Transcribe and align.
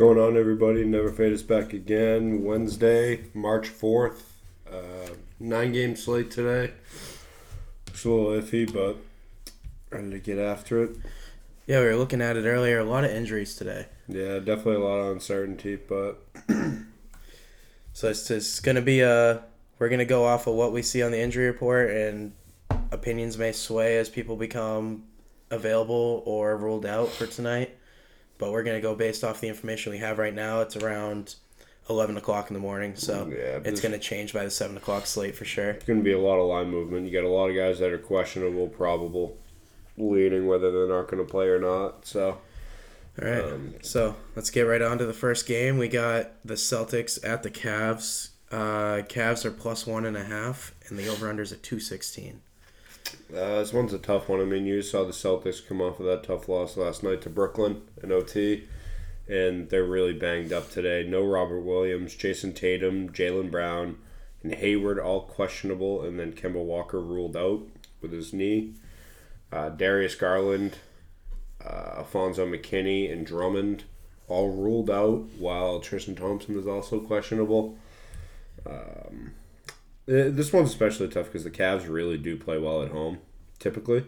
going 0.00 0.18
on, 0.18 0.34
everybody? 0.34 0.82
Never 0.82 1.10
Fade 1.12 1.34
us 1.34 1.42
back 1.42 1.74
again. 1.74 2.42
Wednesday, 2.42 3.24
March 3.34 3.68
4th. 3.68 4.22
Uh, 4.66 5.10
nine 5.38 5.72
game 5.72 5.94
slate 5.94 6.30
today. 6.30 6.72
It's 7.86 8.06
a 8.06 8.08
little 8.08 8.40
iffy, 8.40 8.72
but 8.72 8.96
ready 9.90 10.08
to 10.12 10.18
get 10.18 10.38
after 10.38 10.84
it. 10.84 10.96
Yeah, 11.66 11.80
we 11.80 11.84
were 11.84 11.96
looking 11.96 12.22
at 12.22 12.38
it 12.38 12.46
earlier. 12.46 12.78
A 12.78 12.84
lot 12.84 13.04
of 13.04 13.10
injuries 13.10 13.54
today. 13.54 13.88
Yeah, 14.08 14.38
definitely 14.38 14.76
a 14.76 14.78
lot 14.78 15.00
of 15.00 15.12
uncertainty, 15.12 15.76
but 15.76 16.24
So 17.92 18.08
it's 18.08 18.26
just 18.26 18.62
going 18.62 18.76
to 18.76 18.82
be 18.82 19.02
a. 19.02 19.42
We're 19.78 19.90
going 19.90 19.98
to 19.98 20.06
go 20.06 20.24
off 20.24 20.46
of 20.46 20.54
what 20.54 20.72
we 20.72 20.80
see 20.80 21.02
on 21.02 21.10
the 21.10 21.20
injury 21.20 21.44
report, 21.44 21.90
and 21.90 22.32
opinions 22.90 23.36
may 23.36 23.52
sway 23.52 23.98
as 23.98 24.08
people 24.08 24.36
become 24.36 25.04
available 25.50 26.22
or 26.24 26.56
ruled 26.56 26.86
out 26.86 27.10
for 27.10 27.26
tonight. 27.26 27.76
But 28.40 28.50
we're 28.52 28.62
going 28.64 28.76
to 28.76 28.80
go 28.82 28.94
based 28.94 29.22
off 29.22 29.40
the 29.40 29.48
information 29.48 29.92
we 29.92 29.98
have 29.98 30.18
right 30.18 30.34
now. 30.34 30.62
It's 30.62 30.74
around 30.74 31.34
11 31.90 32.16
o'clock 32.16 32.48
in 32.50 32.54
the 32.54 32.60
morning, 32.60 32.96
so 32.96 33.28
Yeah, 33.30 33.60
it's 33.64 33.80
going 33.80 33.92
to 33.92 33.98
change 33.98 34.32
by 34.32 34.44
the 34.44 34.50
7 34.50 34.76
o'clock 34.76 35.06
slate 35.06 35.36
for 35.36 35.44
sure. 35.44 35.70
it's 35.70 35.84
going 35.84 35.98
to 35.98 36.04
be 36.04 36.12
a 36.12 36.18
lot 36.18 36.38
of 36.38 36.48
line 36.48 36.70
movement. 36.70 37.06
You 37.06 37.12
got 37.12 37.26
a 37.26 37.28
lot 37.28 37.50
of 37.50 37.56
guys 37.56 37.78
that 37.80 37.92
are 37.92 37.98
questionable, 37.98 38.66
probable, 38.68 39.36
leading 39.98 40.46
whether 40.46 40.72
they're 40.72 40.88
not 40.96 41.08
going 41.10 41.24
to 41.24 41.30
play 41.30 41.46
or 41.48 41.60
not. 41.60 42.06
So, 42.06 42.38
All 43.20 43.28
right. 43.28 43.44
Um, 43.44 43.74
so 43.82 44.16
let's 44.34 44.50
get 44.50 44.62
right 44.62 44.80
on 44.82 44.98
to 44.98 45.04
the 45.06 45.12
first 45.12 45.46
game. 45.46 45.76
We 45.76 45.88
got 45.88 46.30
the 46.44 46.54
Celtics 46.54 47.18
at 47.22 47.42
the 47.42 47.50
Cavs. 47.50 48.30
Uh, 48.50 49.02
Cavs 49.06 49.44
are 49.44 49.50
plus 49.50 49.86
one 49.86 50.06
and 50.06 50.16
a 50.16 50.24
half, 50.24 50.74
and 50.88 50.98
the 50.98 51.08
over 51.08 51.26
unders 51.32 51.52
at 51.52 51.62
216. 51.62 52.40
Uh, 53.32 53.60
this 53.60 53.72
one's 53.72 53.92
a 53.92 53.98
tough 53.98 54.28
one. 54.28 54.40
I 54.40 54.44
mean, 54.44 54.66
you 54.66 54.82
saw 54.82 55.04
the 55.04 55.12
Celtics 55.12 55.66
come 55.66 55.80
off 55.80 56.00
of 56.00 56.06
that 56.06 56.24
tough 56.24 56.48
loss 56.48 56.76
last 56.76 57.02
night 57.02 57.22
to 57.22 57.30
Brooklyn 57.30 57.82
in 58.02 58.12
OT, 58.12 58.64
and 59.28 59.68
they're 59.70 59.84
really 59.84 60.12
banged 60.12 60.52
up 60.52 60.70
today. 60.70 61.06
No 61.06 61.24
Robert 61.24 61.60
Williams, 61.60 62.14
Jayson 62.14 62.52
Tatum, 62.54 63.10
Jaylen 63.10 63.50
Brown, 63.50 63.98
and 64.42 64.54
Hayward 64.54 64.98
all 64.98 65.22
questionable, 65.22 66.02
and 66.02 66.18
then 66.18 66.32
Kemba 66.32 66.62
Walker 66.62 67.00
ruled 67.00 67.36
out 67.36 67.62
with 68.00 68.12
his 68.12 68.32
knee. 68.32 68.74
Uh, 69.52 69.68
Darius 69.68 70.14
Garland, 70.14 70.78
uh, 71.64 71.94
Alfonzo 71.98 72.46
McKinnie, 72.46 73.12
and 73.12 73.26
Drummond 73.26 73.84
all 74.28 74.50
ruled 74.50 74.90
out, 74.90 75.26
while 75.38 75.80
Tristan 75.80 76.14
Thompson 76.14 76.58
is 76.58 76.66
also 76.66 77.00
questionable. 77.00 77.76
Um, 78.66 79.32
This 80.10 80.52
one's 80.52 80.70
especially 80.70 81.06
tough 81.06 81.26
because 81.26 81.44
the 81.44 81.50
Cavs 81.50 81.88
really 81.88 82.18
do 82.18 82.36
play 82.36 82.58
well 82.58 82.82
at 82.82 82.90
home, 82.90 83.18
typically. 83.60 84.04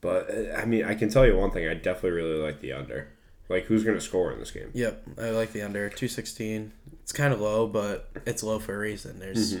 But 0.00 0.28
uh, 0.28 0.56
I 0.56 0.64
mean, 0.64 0.84
I 0.84 0.94
can 0.94 1.08
tell 1.08 1.24
you 1.24 1.36
one 1.36 1.52
thing: 1.52 1.68
I 1.68 1.74
definitely 1.74 2.10
really 2.10 2.38
like 2.38 2.60
the 2.60 2.72
under. 2.72 3.08
Like, 3.48 3.64
who's 3.64 3.84
going 3.84 3.96
to 3.96 4.04
score 4.04 4.32
in 4.32 4.40
this 4.40 4.50
game? 4.50 4.70
Yep, 4.74 5.04
I 5.18 5.30
like 5.30 5.52
the 5.52 5.62
under 5.62 5.88
216. 5.88 6.72
It's 7.00 7.12
kind 7.12 7.32
of 7.32 7.40
low, 7.40 7.66
but 7.66 8.10
it's 8.26 8.42
low 8.42 8.58
for 8.58 8.74
a 8.74 8.78
reason. 8.78 9.20
There's 9.20 9.56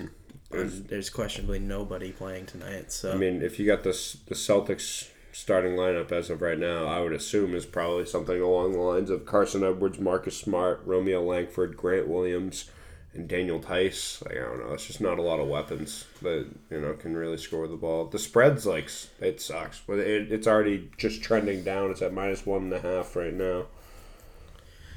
there's, 0.50 0.82
there's 0.82 1.08
questionably 1.08 1.58
nobody 1.58 2.10
playing 2.10 2.46
tonight, 2.46 2.90
so 2.90 3.12
I 3.12 3.16
mean, 3.16 3.40
if 3.40 3.58
you 3.58 3.66
got 3.66 3.84
this 3.84 4.14
the 4.26 4.34
Celtics 4.34 5.08
starting 5.32 5.72
lineup 5.72 6.10
as 6.10 6.30
of 6.30 6.42
right 6.42 6.58
now, 6.58 6.86
I 6.86 7.00
would 7.00 7.12
assume 7.12 7.54
is 7.54 7.64
probably 7.64 8.06
something 8.06 8.40
along 8.40 8.72
the 8.72 8.80
lines 8.80 9.08
of 9.08 9.24
Carsen 9.24 9.62
Edwards, 9.62 10.00
Marcus 10.00 10.36
Smart, 10.36 10.82
Romeo 10.84 11.22
Langford, 11.22 11.76
Grant 11.76 12.08
Williams, 12.08 12.70
and 13.14 13.28
Daniel 13.28 13.60
Theis. 13.60 14.22
Like 14.24 14.36
I 14.36 14.40
don't 14.40 14.60
know, 14.60 14.72
it's 14.74 14.86
just 14.86 15.00
not 15.00 15.18
a 15.18 15.22
lot 15.22 15.40
of 15.40 15.48
weapons 15.48 16.06
that 16.22 16.46
you 16.70 16.80
know 16.80 16.94
can 16.94 17.16
really 17.16 17.38
score 17.38 17.66
the 17.66 17.76
ball. 17.76 18.06
The 18.06 18.18
spread's 18.18 18.66
like 18.66 18.90
it 19.20 19.40
sucks, 19.40 19.80
but 19.86 19.98
it, 19.98 20.32
it's 20.32 20.46
already 20.46 20.90
just 20.96 21.22
trending 21.22 21.64
down. 21.64 21.90
It's 21.90 22.02
at 22.02 22.12
minus 22.12 22.46
one 22.46 22.62
and 22.64 22.72
a 22.72 22.80
half 22.80 23.16
right 23.16 23.34
now. 23.34 23.66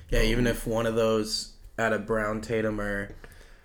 yeah. 0.10 0.22
Even 0.22 0.48
if 0.48 0.68
one 0.68 0.86
of 0.86 0.96
those 0.96 1.54
out 1.80 1.94
of 1.94 2.06
Brown, 2.06 2.42
Tatum, 2.42 2.80
or 2.80 3.16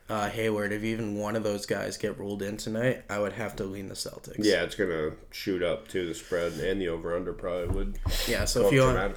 uh, 0.08 0.30
Hayward, 0.30 0.72
if 0.72 0.84
even 0.84 1.16
one 1.16 1.34
of 1.34 1.42
those 1.42 1.66
guys 1.66 1.96
get 1.96 2.18
ruled 2.18 2.40
in 2.40 2.56
tonight, 2.56 3.02
I 3.10 3.18
would 3.18 3.32
have 3.32 3.56
to 3.56 3.64
lean 3.64 3.88
the 3.88 3.94
Celtics. 3.94 4.36
Yeah, 4.38 4.62
it's 4.62 4.76
gonna 4.76 5.12
shoot 5.32 5.62
up 5.62 5.88
to 5.88 6.06
the 6.06 6.14
spread 6.14 6.52
and 6.54 6.80
the 6.80 6.88
over 6.88 7.16
under 7.16 7.32
probably 7.32 7.74
would 7.74 7.98
yeah. 8.28 8.44
So 8.44 8.66
if 8.66 8.72
you 8.72 8.82
want 8.82 9.16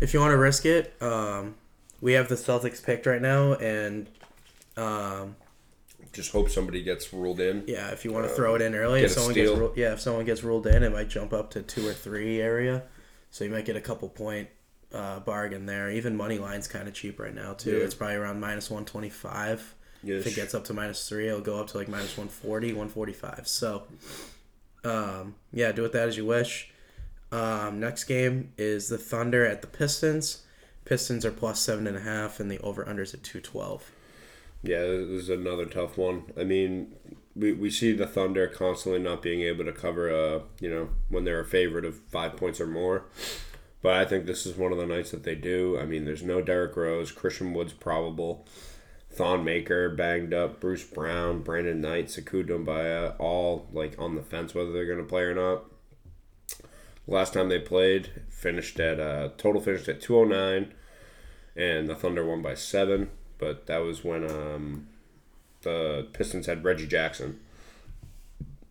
if 0.00 0.12
you 0.12 0.20
want 0.20 0.32
to 0.32 0.36
risk 0.36 0.66
it, 0.66 0.94
um, 1.00 1.54
we 2.00 2.14
have 2.14 2.28
the 2.28 2.34
Celtics 2.34 2.84
picked 2.84 3.06
right 3.06 3.22
now, 3.22 3.54
and 3.54 4.08
um, 4.76 5.36
Just 6.12 6.32
hope 6.32 6.50
somebody 6.50 6.82
gets 6.82 7.12
ruled 7.12 7.40
in. 7.40 7.64
yeah, 7.66 7.90
if 7.90 8.04
you 8.04 8.12
want 8.12 8.28
to 8.28 8.34
throw 8.34 8.54
it 8.54 8.62
in 8.62 8.74
early, 8.74 9.02
if 9.02 9.12
someone 9.12 9.34
gets 9.34 9.50
ru- 9.50 9.72
yeah, 9.76 9.92
if 9.92 10.00
someone 10.00 10.24
gets 10.24 10.42
ruled 10.42 10.66
in, 10.66 10.82
it 10.82 10.92
might 10.92 11.08
jump 11.08 11.32
up 11.32 11.50
to 11.52 11.62
two 11.62 11.86
or 11.86 11.92
three 11.92 12.40
area, 12.40 12.82
so 13.30 13.44
you 13.44 13.50
might 13.50 13.64
get 13.64 13.76
a 13.76 13.80
couple 13.80 14.08
point 14.08 14.48
uh, 14.92 15.20
bargain 15.20 15.66
there. 15.66 15.90
Even 15.90 16.16
money 16.16 16.38
line's 16.38 16.68
kind 16.68 16.86
of 16.88 16.94
cheap 16.94 17.18
right 17.18 17.34
now 17.34 17.52
too. 17.54 17.78
Yeah. 17.78 17.84
It's 17.84 17.94
probably 17.94 18.16
around 18.16 18.40
minus 18.40 18.70
one 18.70 18.84
twenty 18.84 19.10
five. 19.10 19.74
If 20.06 20.26
it 20.26 20.34
gets 20.34 20.54
up 20.54 20.64
to 20.64 20.74
minus 20.74 21.08
three, 21.08 21.28
it'll 21.28 21.40
go 21.40 21.58
up 21.58 21.68
to 21.68 21.78
like 21.78 21.88
minus 21.88 22.14
140, 22.18 22.74
145. 22.74 23.48
So, 23.48 23.84
um, 24.84 25.34
yeah, 25.50 25.72
do 25.72 25.80
with 25.80 25.92
that 25.92 26.08
as 26.08 26.16
you 26.18 26.26
wish. 26.26 26.70
Um, 27.32 27.80
next 27.80 28.04
game 28.04 28.52
is 28.58 28.88
the 28.88 28.98
Thunder 28.98 29.46
at 29.46 29.62
the 29.62 29.66
Pistons. 29.66 30.42
Pistons 30.84 31.24
are 31.24 31.30
plus 31.30 31.58
seven 31.60 31.86
and 31.86 31.96
a 31.96 32.00
half, 32.00 32.38
and 32.38 32.50
the 32.50 32.58
over 32.58 32.84
unders 32.84 33.14
at 33.14 33.22
212. 33.22 33.90
Yeah, 34.64 34.80
this 34.80 35.24
is 35.24 35.28
another 35.28 35.66
tough 35.66 35.98
one. 35.98 36.32
I 36.38 36.44
mean, 36.44 36.94
we, 37.36 37.52
we 37.52 37.70
see 37.70 37.92
the 37.92 38.06
Thunder 38.06 38.46
constantly 38.46 38.98
not 38.98 39.20
being 39.20 39.42
able 39.42 39.66
to 39.66 39.72
cover, 39.72 40.10
uh, 40.10 40.40
you 40.58 40.70
know, 40.70 40.88
when 41.10 41.24
they're 41.24 41.40
a 41.40 41.44
favorite 41.44 41.84
of 41.84 41.98
five 42.08 42.36
points 42.38 42.62
or 42.62 42.66
more. 42.66 43.04
But 43.82 43.92
I 43.92 44.06
think 44.06 44.24
this 44.24 44.46
is 44.46 44.56
one 44.56 44.72
of 44.72 44.78
the 44.78 44.86
nights 44.86 45.10
that 45.10 45.24
they 45.24 45.34
do. 45.34 45.78
I 45.78 45.84
mean, 45.84 46.06
there's 46.06 46.22
no 46.22 46.40
Derrick 46.40 46.74
Rose, 46.76 47.12
Christian 47.12 47.52
Woods 47.52 47.74
probable, 47.74 48.46
Thon 49.10 49.44
Maker 49.44 49.90
banged 49.90 50.32
up, 50.32 50.60
Bruce 50.60 50.82
Brown, 50.82 51.42
Brandon 51.42 51.82
Knight, 51.82 52.06
Doumbouya, 52.06 53.16
all 53.18 53.68
like 53.70 53.94
on 53.98 54.14
the 54.14 54.22
fence 54.22 54.54
whether 54.54 54.72
they're 54.72 54.86
going 54.86 54.98
to 54.98 55.04
play 55.04 55.24
or 55.24 55.34
not. 55.34 55.64
Last 57.06 57.34
time 57.34 57.50
they 57.50 57.58
played, 57.58 58.10
finished 58.30 58.80
at 58.80 58.98
uh, 58.98 59.28
total 59.36 59.60
finished 59.60 59.88
at 59.88 60.00
209, 60.00 60.72
and 61.54 61.86
the 61.86 61.94
Thunder 61.94 62.24
won 62.24 62.40
by 62.40 62.54
seven. 62.54 63.10
But 63.44 63.66
that 63.66 63.82
was 63.82 64.02
when 64.02 64.24
um, 64.24 64.86
the 65.60 66.06
Pistons 66.14 66.46
had 66.46 66.64
Reggie 66.64 66.86
Jackson. 66.86 67.40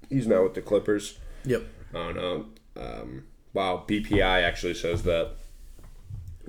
He's 0.09 0.25
now 0.25 0.41
with 0.41 0.55
the 0.55 0.63
Clippers. 0.63 1.19
Yep. 1.45 1.61
I 1.93 1.97
don't 1.97 2.15
know. 2.15 2.45
Um, 2.75 3.25
wow, 3.53 3.83
BPI 3.87 4.41
actually 4.43 4.73
says 4.73 5.03
that 5.03 5.33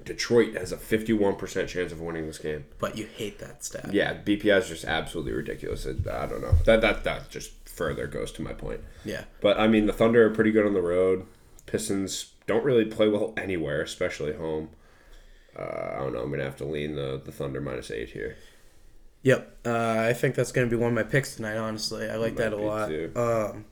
Detroit 0.07 0.55
has 0.55 0.73
a 0.73 0.79
51% 0.79 1.69
chance 1.69 1.93
of 1.93 2.01
winning 2.01 2.27
this 2.27 2.39
game. 2.39 2.65
But 2.79 2.97
you 2.97 3.05
hate 3.15 3.41
that 3.41 3.63
stat. 3.63 3.93
Yeah, 3.93 4.15
BPI 4.15 4.59
is 4.59 4.69
just 4.69 4.87
absolutely 4.87 5.33
ridiculous. 5.33 5.87
I 5.87 6.25
don't 6.25 6.41
know. 6.41 6.55
That, 6.65 6.81
that 6.81 7.05
that 7.05 7.29
just 7.29 7.53
further 7.69 8.07
goes 8.07 8.33
to 8.33 8.43
my 8.43 8.55
point. 8.55 8.81
Yeah. 9.05 9.25
But 9.43 9.61
I 9.61 9.69
mean, 9.69 9.85
the 9.85 9.93
Thunder 9.93 10.25
are 10.25 10.31
pretty 10.31 10.51
good 10.51 10.65
on 10.65 10.73
the 10.73 10.81
road. 10.81 11.27
Pistons 11.67 12.33
don't 12.47 12.65
really 12.65 12.87
play 12.87 13.07
well 13.07 13.35
anywhere, 13.37 13.83
especially 13.83 14.33
home. 14.33 14.71
Uh, 15.57 15.93
I 15.95 15.99
don't 16.01 16.13
know. 16.13 16.21
I'm 16.21 16.31
gonna 16.31 16.45
have 16.45 16.57
to 16.57 16.65
lean 16.65 16.97
the 16.97 17.21
the 17.25 17.33
Thunder 17.33 17.61
minus 17.61 17.91
eight 17.91 18.11
here. 18.11 18.37
Yep. 19.23 19.57
Uh, 19.65 19.97
I 20.09 20.13
think 20.13 20.35
that's 20.35 20.53
going 20.53 20.69
to 20.69 20.77
be 20.77 20.79
one 20.79 20.89
of 20.91 20.95
my 20.95 21.03
picks 21.03 21.37
tonight, 21.37 21.57
honestly. 21.57 22.11
I 22.11 22.17
like 22.17 22.35
Might 22.35 22.51
that 22.51 22.53
a 22.53 22.57
lot. 22.57 22.91
Um, 23.17 23.65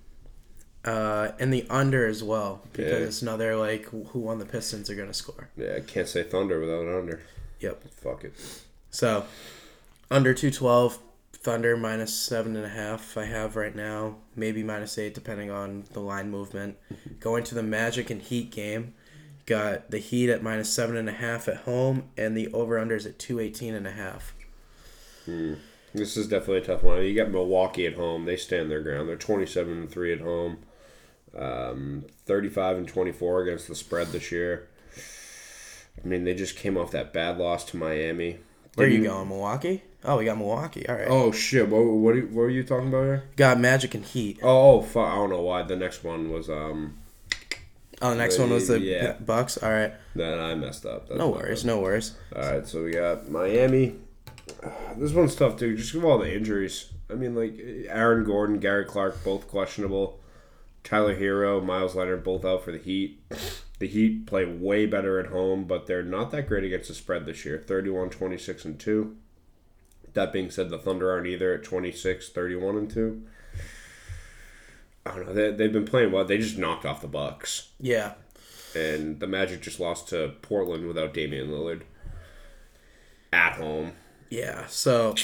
uh, 0.83 1.33
and 1.39 1.53
the 1.53 1.67
under 1.69 2.07
as 2.07 2.25
well, 2.25 2.63
because 2.73 2.91
Yeah. 3.01 3.07
it's 3.07 3.21
another, 3.21 3.55
like, 3.57 3.85
who 3.85 4.29
on 4.29 4.39
the 4.39 4.47
Pistons 4.47 4.89
are 4.89 4.95
going 4.95 5.09
to 5.09 5.15
score. 5.15 5.51
Yeah, 5.59 5.75
I 5.77 5.81
can't 5.81 6.09
say 6.09 6.23
Thunder 6.23 6.59
without 6.59 6.81
an 6.87 6.95
under. 6.95 7.21
Yep. 7.61 7.85
Fuck 7.93 8.25
it. 8.25 8.33
So, 8.91 9.27
under 10.11 10.33
212, 10.33 10.99
Thunder 11.35 11.77
minus 11.77 12.15
seven 12.15 12.57
and 12.57 12.65
a 12.65 12.69
half. 12.71 13.19
I 13.19 13.27
have 13.27 13.55
right 13.55 13.75
now, 13.77 14.17
maybe 14.35 14.63
minus 14.63 14.97
eight, 14.97 15.13
depending 15.13 15.51
on 15.51 15.85
the 15.93 16.01
line 16.01 16.31
movement. 16.31 16.79
Going 17.21 17.45
to 17.45 17.55
the 17.55 17.63
Magic 17.63 18.09
and 18.09 18.23
Heat 18.23 18.51
game, 18.51 18.95
got 19.47 19.91
the 19.91 19.99
Heat 19.99 20.31
at 20.31 20.43
minus 20.43 20.73
seven 20.73 20.97
and 20.97 21.09
a 21.09 21.13
half 21.13 21.49
at 21.49 21.59
home, 21.59 22.05
and 22.17 22.37
the 22.37 22.49
over 22.53 22.77
unders 22.79 23.07
at 23.07 23.19
218 23.19 23.75
and 23.75 23.87
a 23.87 23.93
half. 23.93 24.35
This 25.95 26.17
is 26.17 26.27
definitely 26.29 26.59
a 26.59 26.65
tough 26.65 26.83
one. 26.83 27.03
You 27.03 27.15
got 27.15 27.31
Milwaukee 27.31 27.87
at 27.87 27.95
home. 27.95 28.25
They 28.25 28.37
stand 28.37 28.71
their 28.71 28.81
ground. 28.81 29.09
They're 29.09 29.17
27 29.17 29.73
and 29.73 29.91
3 29.91 30.13
at 30.15 30.21
home. 30.21 30.59
Um, 31.39 32.05
35 32.27 32.77
and 32.79 32.89
24 32.89 33.43
against 33.43 33.69
the 33.69 33.75
spread 33.75 34.09
this 34.09 34.33
year. 34.33 34.69
I 36.03 36.07
mean, 36.09 36.25
they 36.25 36.35
just 36.35 36.57
came 36.57 36.77
off 36.77 36.91
that 36.93 37.13
bad 37.13 37.39
loss 37.39 37.65
to 37.67 37.77
Miami. 37.77 38.39
Where 38.75 38.87
are 38.87 38.91
you 38.91 39.05
going, 39.05 39.29
Milwaukee? 39.29 39.83
Oh, 40.05 40.17
we 40.19 40.25
got 40.25 40.39
Milwaukee. 40.39 40.89
All 40.89 40.95
right. 40.97 41.07
Oh 41.09 41.31
shit! 41.31 41.69
What 41.69 41.85
what, 41.85 42.15
are 42.15 42.19
you- 42.19 42.27
what 42.29 42.35
were 42.43 42.51
you 42.51 42.65
talking 42.65 42.89
about 42.89 43.05
here? 43.05 43.25
Got 43.37 43.61
Magic 43.61 43.95
and 43.95 44.05
Heat. 44.05 44.41
Oh, 44.43 44.79
oh 44.79 44.83
fuck! 44.83 45.09
I 45.13 45.15
don't 45.15 45.31
know 45.31 45.43
why. 45.43 45.63
The 45.63 45.77
next 45.77 46.03
one 46.03 46.31
was 46.33 46.49
um. 46.49 46.97
Oh, 48.03 48.11
the 48.11 48.17
next 48.17 48.39
one 48.39 48.51
was 48.51 48.69
the 48.69 48.81
Yeah. 48.81 49.13
Bucks. 49.25 49.57
All 49.63 49.71
right. 49.71 49.95
Then 50.15 50.39
I 50.39 50.55
messed 50.55 50.85
up. 50.85 51.09
That's 51.09 51.19
No 51.19 51.31
worries. 51.31 51.65
No 51.65 51.81
worries. 51.81 52.15
All 52.35 52.43
right, 52.43 52.67
so 52.67 52.83
we 52.83 52.91
got 52.93 53.31
Miami. 53.31 53.95
This 54.97 55.13
one's 55.13 55.37
tough 55.37 55.57
too, 55.57 55.77
just 55.77 55.95
with 55.95 56.05
all 56.05 56.19
the 56.19 56.35
injuries. 56.35 56.91
I 57.09 57.15
mean, 57.15 57.35
like 57.35 57.59
Aaron 57.89 58.25
Gordon, 58.25 58.59
Gary 58.59 58.85
Clark, 58.85 59.23
both 59.25 59.49
questionable. 59.49 60.19
Tyler 60.85 61.15
Herro, 61.17 61.65
Meyers 61.65 61.95
Leonard, 61.95 62.25
both 62.25 62.45
out 62.45 62.65
for 62.65 62.73
the 62.73 62.79
Heat. 62.79 63.23
The 63.79 63.87
Heat 63.87 64.27
play 64.27 64.45
way 64.45 64.85
better 64.87 65.21
at 65.21 65.27
home, 65.27 65.65
but 65.65 65.87
they're 65.87 66.03
not 66.03 66.33
that 66.33 66.49
great 66.49 66.65
against 66.65 66.89
the 66.89 66.95
spread 66.95 67.25
this 67.25 67.45
year 67.45 67.63
31, 67.65 68.11
26, 68.11 68.65
and 68.65 68.81
2. 68.81 69.17
That 70.15 70.33
being 70.33 70.51
said, 70.51 70.71
the 70.71 70.79
Thunder 70.79 71.11
aren't 71.11 71.29
either 71.29 71.55
at 71.55 71.63
26, 71.63 72.31
31, 72.31 72.77
and 72.77 72.91
2. 72.91 73.23
I 75.05 75.11
don't 75.15 75.27
know. 75.27 75.35
They, 75.35 75.51
they've 75.53 75.73
been 75.73 75.85
playing 75.85 76.13
well. 76.13 76.25
They 76.25 76.39
just 76.39 76.59
knocked 76.59 76.85
off 76.87 77.01
the 77.01 77.09
Bucks. 77.09 77.71
Yeah. 77.81 78.15
And 78.77 79.19
the 79.21 79.27
Magic 79.27 79.61
just 79.63 79.81
lost 79.81 80.09
to 80.11 80.35
Portland 80.43 80.87
without 80.87 81.13
Damian 81.13 81.49
Lillard. 81.49 81.83
At 83.33 83.55
home. 83.55 83.93
Yeah. 84.31 84.67
So 84.67 85.15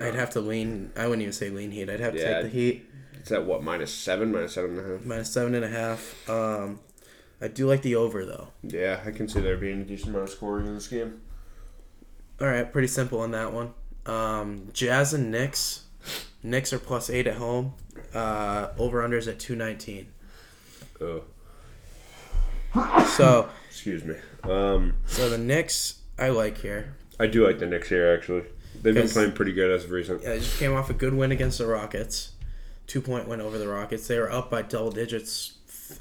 I'd 0.00 0.14
have 0.14 0.30
to 0.30 0.40
lean. 0.40 0.92
I 0.96 1.04
wouldn't 1.06 1.22
even 1.22 1.32
say 1.32 1.50
lean 1.50 1.70
Heat. 1.70 1.88
I'd 1.90 2.00
have 2.00 2.12
to 2.14 2.20
Yeah. 2.20 2.42
take 2.42 2.52
the 2.52 2.58
Heat 2.58 2.86
It's 3.14 3.32
at 3.32 3.44
what, 3.44 3.62
minus 3.62 3.92
7, 3.92 4.30
minus 4.32 4.54
7.5? 4.56 5.04
minus 5.04 5.30
seven 5.32 5.54
and 5.54 5.64
a 5.64 5.68
half. 5.68 6.28
Um, 6.28 6.80
I 7.40 7.48
do 7.48 7.66
like 7.66 7.82
the 7.82 7.96
over 7.96 8.24
though. 8.24 8.48
Yeah, 8.62 9.00
I 9.04 9.10
can 9.10 9.28
see 9.28 9.40
there 9.40 9.56
being 9.56 9.80
a 9.80 9.84
decent 9.84 10.10
amount 10.10 10.24
of 10.24 10.30
scoring 10.30 10.66
in 10.66 10.74
this 10.74 10.88
game. 10.88 11.20
All 12.40 12.46
right, 12.48 12.70
pretty 12.70 12.88
simple 12.88 13.20
on 13.20 13.30
that 13.32 13.52
one. 13.52 13.74
Um, 14.06 14.68
Jazz 14.72 15.14
and 15.14 15.30
Knicks. 15.30 15.84
Knicks 16.42 16.72
are 16.72 16.78
plus 16.78 17.08
eight 17.10 17.26
at 17.26 17.36
home. 17.36 17.74
Uh, 18.14 18.68
over 18.78 19.06
unders 19.06 19.26
at 19.28 19.38
two 19.38 19.56
nineteen. 19.56 20.06
Oh, 21.00 21.24
So 23.16 23.48
excuse 23.68 24.04
me. 24.04 24.14
Um, 24.42 24.94
so 25.06 25.28
the 25.28 25.38
Knicks 25.38 26.00
I 26.18 26.28
like 26.28 26.58
here. 26.58 26.94
I 27.18 27.26
do 27.26 27.46
like 27.46 27.58
the 27.58 27.66
Knicks 27.66 27.88
here, 27.88 28.12
actually. 28.14 28.44
They've 28.82 28.94
been 28.94 29.08
playing 29.08 29.32
pretty 29.32 29.52
good 29.52 29.70
as 29.70 29.84
of 29.84 29.90
recent. 29.90 30.22
Yeah, 30.22 30.30
they 30.30 30.38
just 30.40 30.58
came 30.58 30.72
off 30.74 30.90
a 30.90 30.94
good 30.94 31.14
win 31.14 31.32
against 31.32 31.58
the 31.58 31.66
Rockets. 31.66 32.32
Two 32.86 33.00
point 33.00 33.28
win 33.28 33.40
over 33.40 33.56
the 33.58 33.68
Rockets. 33.68 34.06
They 34.08 34.18
were 34.18 34.30
up 34.30 34.50
by 34.50 34.62
double 34.62 34.90
digits 34.90 35.54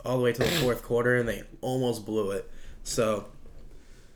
all 0.05 0.17
the 0.17 0.23
way 0.23 0.33
to 0.33 0.39
the 0.39 0.45
fourth 0.45 0.83
quarter, 0.83 1.15
and 1.15 1.27
they 1.29 1.43
almost 1.61 2.05
blew 2.05 2.31
it. 2.31 2.49
So 2.83 3.25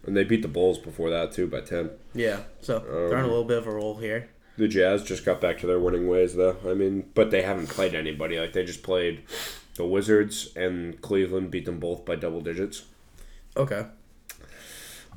And 0.06 0.16
they 0.18 0.24
beat 0.24 0.42
the 0.42 0.48
Bulls 0.48 0.78
before 0.78 1.10
that, 1.12 1.32
too, 1.32 1.48
by 1.48 1.62
10. 1.62 1.92
yeah, 2.14 2.42
so 2.62 2.80
they're 2.80 3.18
on 3.18 3.24
a 3.24 3.26
Um, 3.26 3.30
little 3.30 3.44
bit 3.46 3.58
of 3.60 3.68
a 3.68 3.72
roll 3.72 3.98
here. 3.98 4.30
The 4.58 4.68
Jazz 4.68 5.04
just 5.04 5.24
got 5.24 5.40
back 5.40 5.60
to 5.60 5.68
their 5.68 5.80
winning 5.80 6.08
ways, 6.08 6.36
though. 6.36 6.58
I 6.68 6.74
mean, 6.74 7.10
but 7.14 7.30
they 7.30 7.44
haven't 7.44 7.70
played 7.70 7.94
anybody. 7.94 8.40
Like, 8.40 8.54
they 8.54 8.66
just 8.66 8.82
played 8.82 9.24
the 9.76 9.86
Wizards 9.86 10.50
and 10.56 11.00
Cleveland, 11.02 11.52
beat 11.52 11.66
them 11.66 11.80
both 11.80 12.04
by 12.06 12.16
double 12.16 12.42
digits. 12.42 12.86
Okay. 13.56 13.86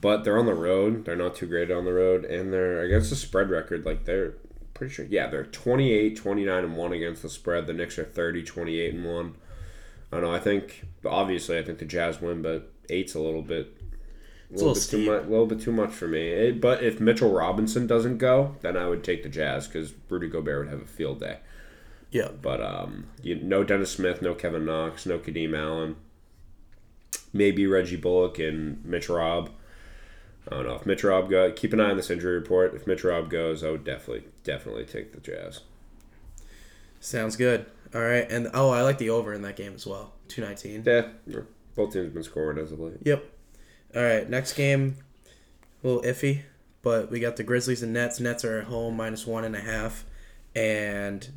But 0.00 0.24
they're 0.24 0.38
on 0.38 0.46
the 0.46 0.54
road. 0.54 1.06
They're 1.06 1.16
not 1.16 1.36
too 1.36 1.46
great 1.46 1.70
on 1.70 1.86
the 1.86 1.92
road. 1.92 2.26
And 2.26 2.52
they're 2.52 2.82
against 2.82 3.08
the 3.08 3.16
spread 3.16 3.48
record. 3.48 3.86
Like, 3.86 4.04
they're 4.04 4.34
pretty 4.74 4.92
sure. 4.92 5.06
Yeah, 5.06 5.28
they're 5.28 5.44
28, 5.44 6.16
29, 6.16 6.64
and 6.64 6.76
1 6.76 6.92
against 6.92 7.22
the 7.22 7.30
spread. 7.30 7.66
The 7.66 7.72
Knicks 7.72 7.98
are 7.98 8.04
30, 8.04 8.42
28, 8.42 8.94
and 8.94 9.04
1. 9.06 9.34
I 10.12 10.16
don't 10.16 10.24
know. 10.24 10.34
I 10.34 10.40
think, 10.40 10.84
obviously, 11.06 11.58
I 11.58 11.62
think 11.62 11.78
the 11.78 11.86
Jazz 11.86 12.20
win, 12.20 12.42
but 12.42 12.70
eight's 12.90 13.14
a 13.14 13.20
little 13.20 13.42
bit. 13.42 13.74
A 14.50 14.54
It's 14.54 14.62
a 14.62 14.64
little, 14.64 14.72
little 14.72 14.74
bit 14.74 14.74
too 14.74 14.80
steep. 14.80 15.08
much. 15.08 15.22
A 15.22 15.28
little 15.30 15.46
bit 15.46 15.60
too 15.60 15.72
much 15.72 15.90
for 15.90 16.08
me. 16.08 16.28
It- 16.28 16.60
but 16.60 16.82
if 16.82 17.00
Mitchell 17.00 17.32
Robinson 17.32 17.86
doesn't 17.86 18.18
go, 18.18 18.56
then 18.62 18.76
I 18.76 18.86
would 18.88 19.04
take 19.04 19.22
the 19.22 19.28
Jazz 19.28 19.66
because 19.68 19.94
Rudy 20.08 20.28
Gobert 20.28 20.64
would 20.66 20.72
have 20.72 20.82
a 20.82 20.86
field 20.86 21.20
day. 21.20 21.38
Yeah. 22.10 22.28
But 22.42 22.60
um, 22.60 23.06
you, 23.22 23.36
no 23.36 23.62
Dennis 23.62 23.92
Smith, 23.92 24.20
no 24.20 24.34
Kevin 24.34 24.64
Knox, 24.64 25.06
no 25.06 25.18
Kadeem 25.18 25.56
Allen. 25.56 25.96
Maybe 27.32 27.66
Reggie 27.66 27.96
Bullock 27.96 28.38
and 28.40 28.84
Mitch 28.84 29.08
Rob. 29.08 29.50
I 30.48 30.56
don't 30.56 30.66
know 30.66 30.74
if 30.74 30.86
Mitch 30.86 31.04
Rob 31.04 31.30
go. 31.30 31.52
Keep 31.52 31.72
an 31.74 31.80
eye 31.80 31.90
on 31.90 31.96
this 31.96 32.10
injury 32.10 32.34
report. 32.34 32.74
If 32.74 32.86
Mitch 32.86 33.04
Rob 33.04 33.30
goes, 33.30 33.62
I 33.62 33.70
would 33.70 33.84
definitely, 33.84 34.24
definitely 34.42 34.84
take 34.84 35.12
the 35.12 35.20
Jazz. 35.20 35.60
Sounds 36.98 37.36
good. 37.36 37.66
All 37.94 38.00
right, 38.00 38.28
and 38.30 38.48
oh, 38.54 38.70
I 38.70 38.82
like 38.82 38.98
the 38.98 39.10
over 39.10 39.32
in 39.32 39.42
that 39.42 39.56
game 39.56 39.74
as 39.74 39.86
well. 39.86 40.12
Two 40.28 40.42
nineteen. 40.42 40.82
Yeah, 40.86 41.08
yeah. 41.26 41.40
both 41.74 41.92
teams 41.92 42.04
have 42.06 42.14
been 42.14 42.22
scoring 42.22 42.58
as 42.58 42.72
of 42.72 42.80
late. 42.80 42.98
Yep. 43.04 43.24
All 43.94 44.02
right, 44.02 44.28
next 44.28 44.52
game, 44.52 44.98
a 45.82 45.86
little 45.86 46.02
iffy, 46.02 46.42
but 46.82 47.10
we 47.10 47.18
got 47.18 47.36
the 47.36 47.42
Grizzlies 47.42 47.82
and 47.82 47.92
Nets. 47.92 48.20
Nets 48.20 48.44
are 48.44 48.58
at 48.58 48.64
home 48.66 48.96
minus 48.96 49.26
one 49.26 49.44
and 49.44 49.56
a 49.56 49.60
half, 49.60 50.04
and 50.54 51.28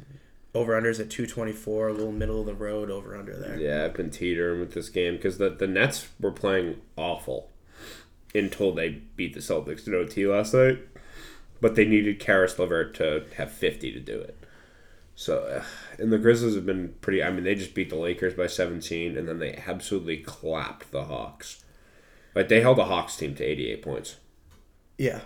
over 0.54 0.80
unders 0.80 1.00
at 1.00 1.10
two 1.10 1.26
twenty 1.26 1.52
four. 1.52 1.88
A 1.88 1.94
little 1.94 2.12
middle 2.12 2.42
of 2.42 2.46
the 2.46 2.54
road 2.54 2.92
over 2.92 3.18
under 3.18 3.36
there. 3.36 3.58
Yeah, 3.58 3.86
I've 3.86 3.96
been 3.96 4.12
teetering 4.12 4.60
with 4.60 4.74
this 4.74 4.90
game 4.90 5.16
because 5.16 5.40
the 5.40 5.50
the 5.50 5.66
Nets 5.66 6.10
were 6.20 6.32
playing 6.32 6.80
awful 6.96 7.50
until 8.36 8.72
they 8.72 9.02
beat 9.16 9.34
the 9.34 9.40
Celtics 9.40 9.88
in 9.88 9.96
OT 9.96 10.28
last 10.28 10.54
night. 10.54 10.80
But 11.60 11.76
they 11.76 11.86
needed 11.86 12.20
Caris 12.20 12.60
LeVert 12.60 12.94
to 12.96 13.26
have 13.38 13.52
fifty 13.52 13.92
to 13.92 14.00
do 14.00 14.20
it. 14.20 14.38
So, 15.16 15.40
uh, 15.40 15.64
and 15.98 16.12
the 16.12 16.18
Grizzlies 16.18 16.56
have 16.56 16.66
been 16.66 16.96
pretty. 17.02 17.24
I 17.24 17.32
mean, 17.32 17.44
they 17.44 17.56
just 17.56 17.74
beat 17.74 17.90
the 17.90 17.96
Lakers 17.96 18.34
by 18.34 18.48
seventeen, 18.48 19.18
and 19.18 19.28
then 19.28 19.40
they 19.40 19.60
absolutely 19.66 20.18
clapped 20.18 20.92
the 20.92 21.06
Hawks. 21.06 21.63
Like 22.36 22.48
they 22.50 22.62
held 22.62 22.78
the 22.78 22.86
Hawks 22.86 23.16
team 23.18 23.36
to 23.36 23.44
eighty 23.44 23.70
eight 23.72 23.82
points. 23.82 24.18
Yeah. 24.98 25.22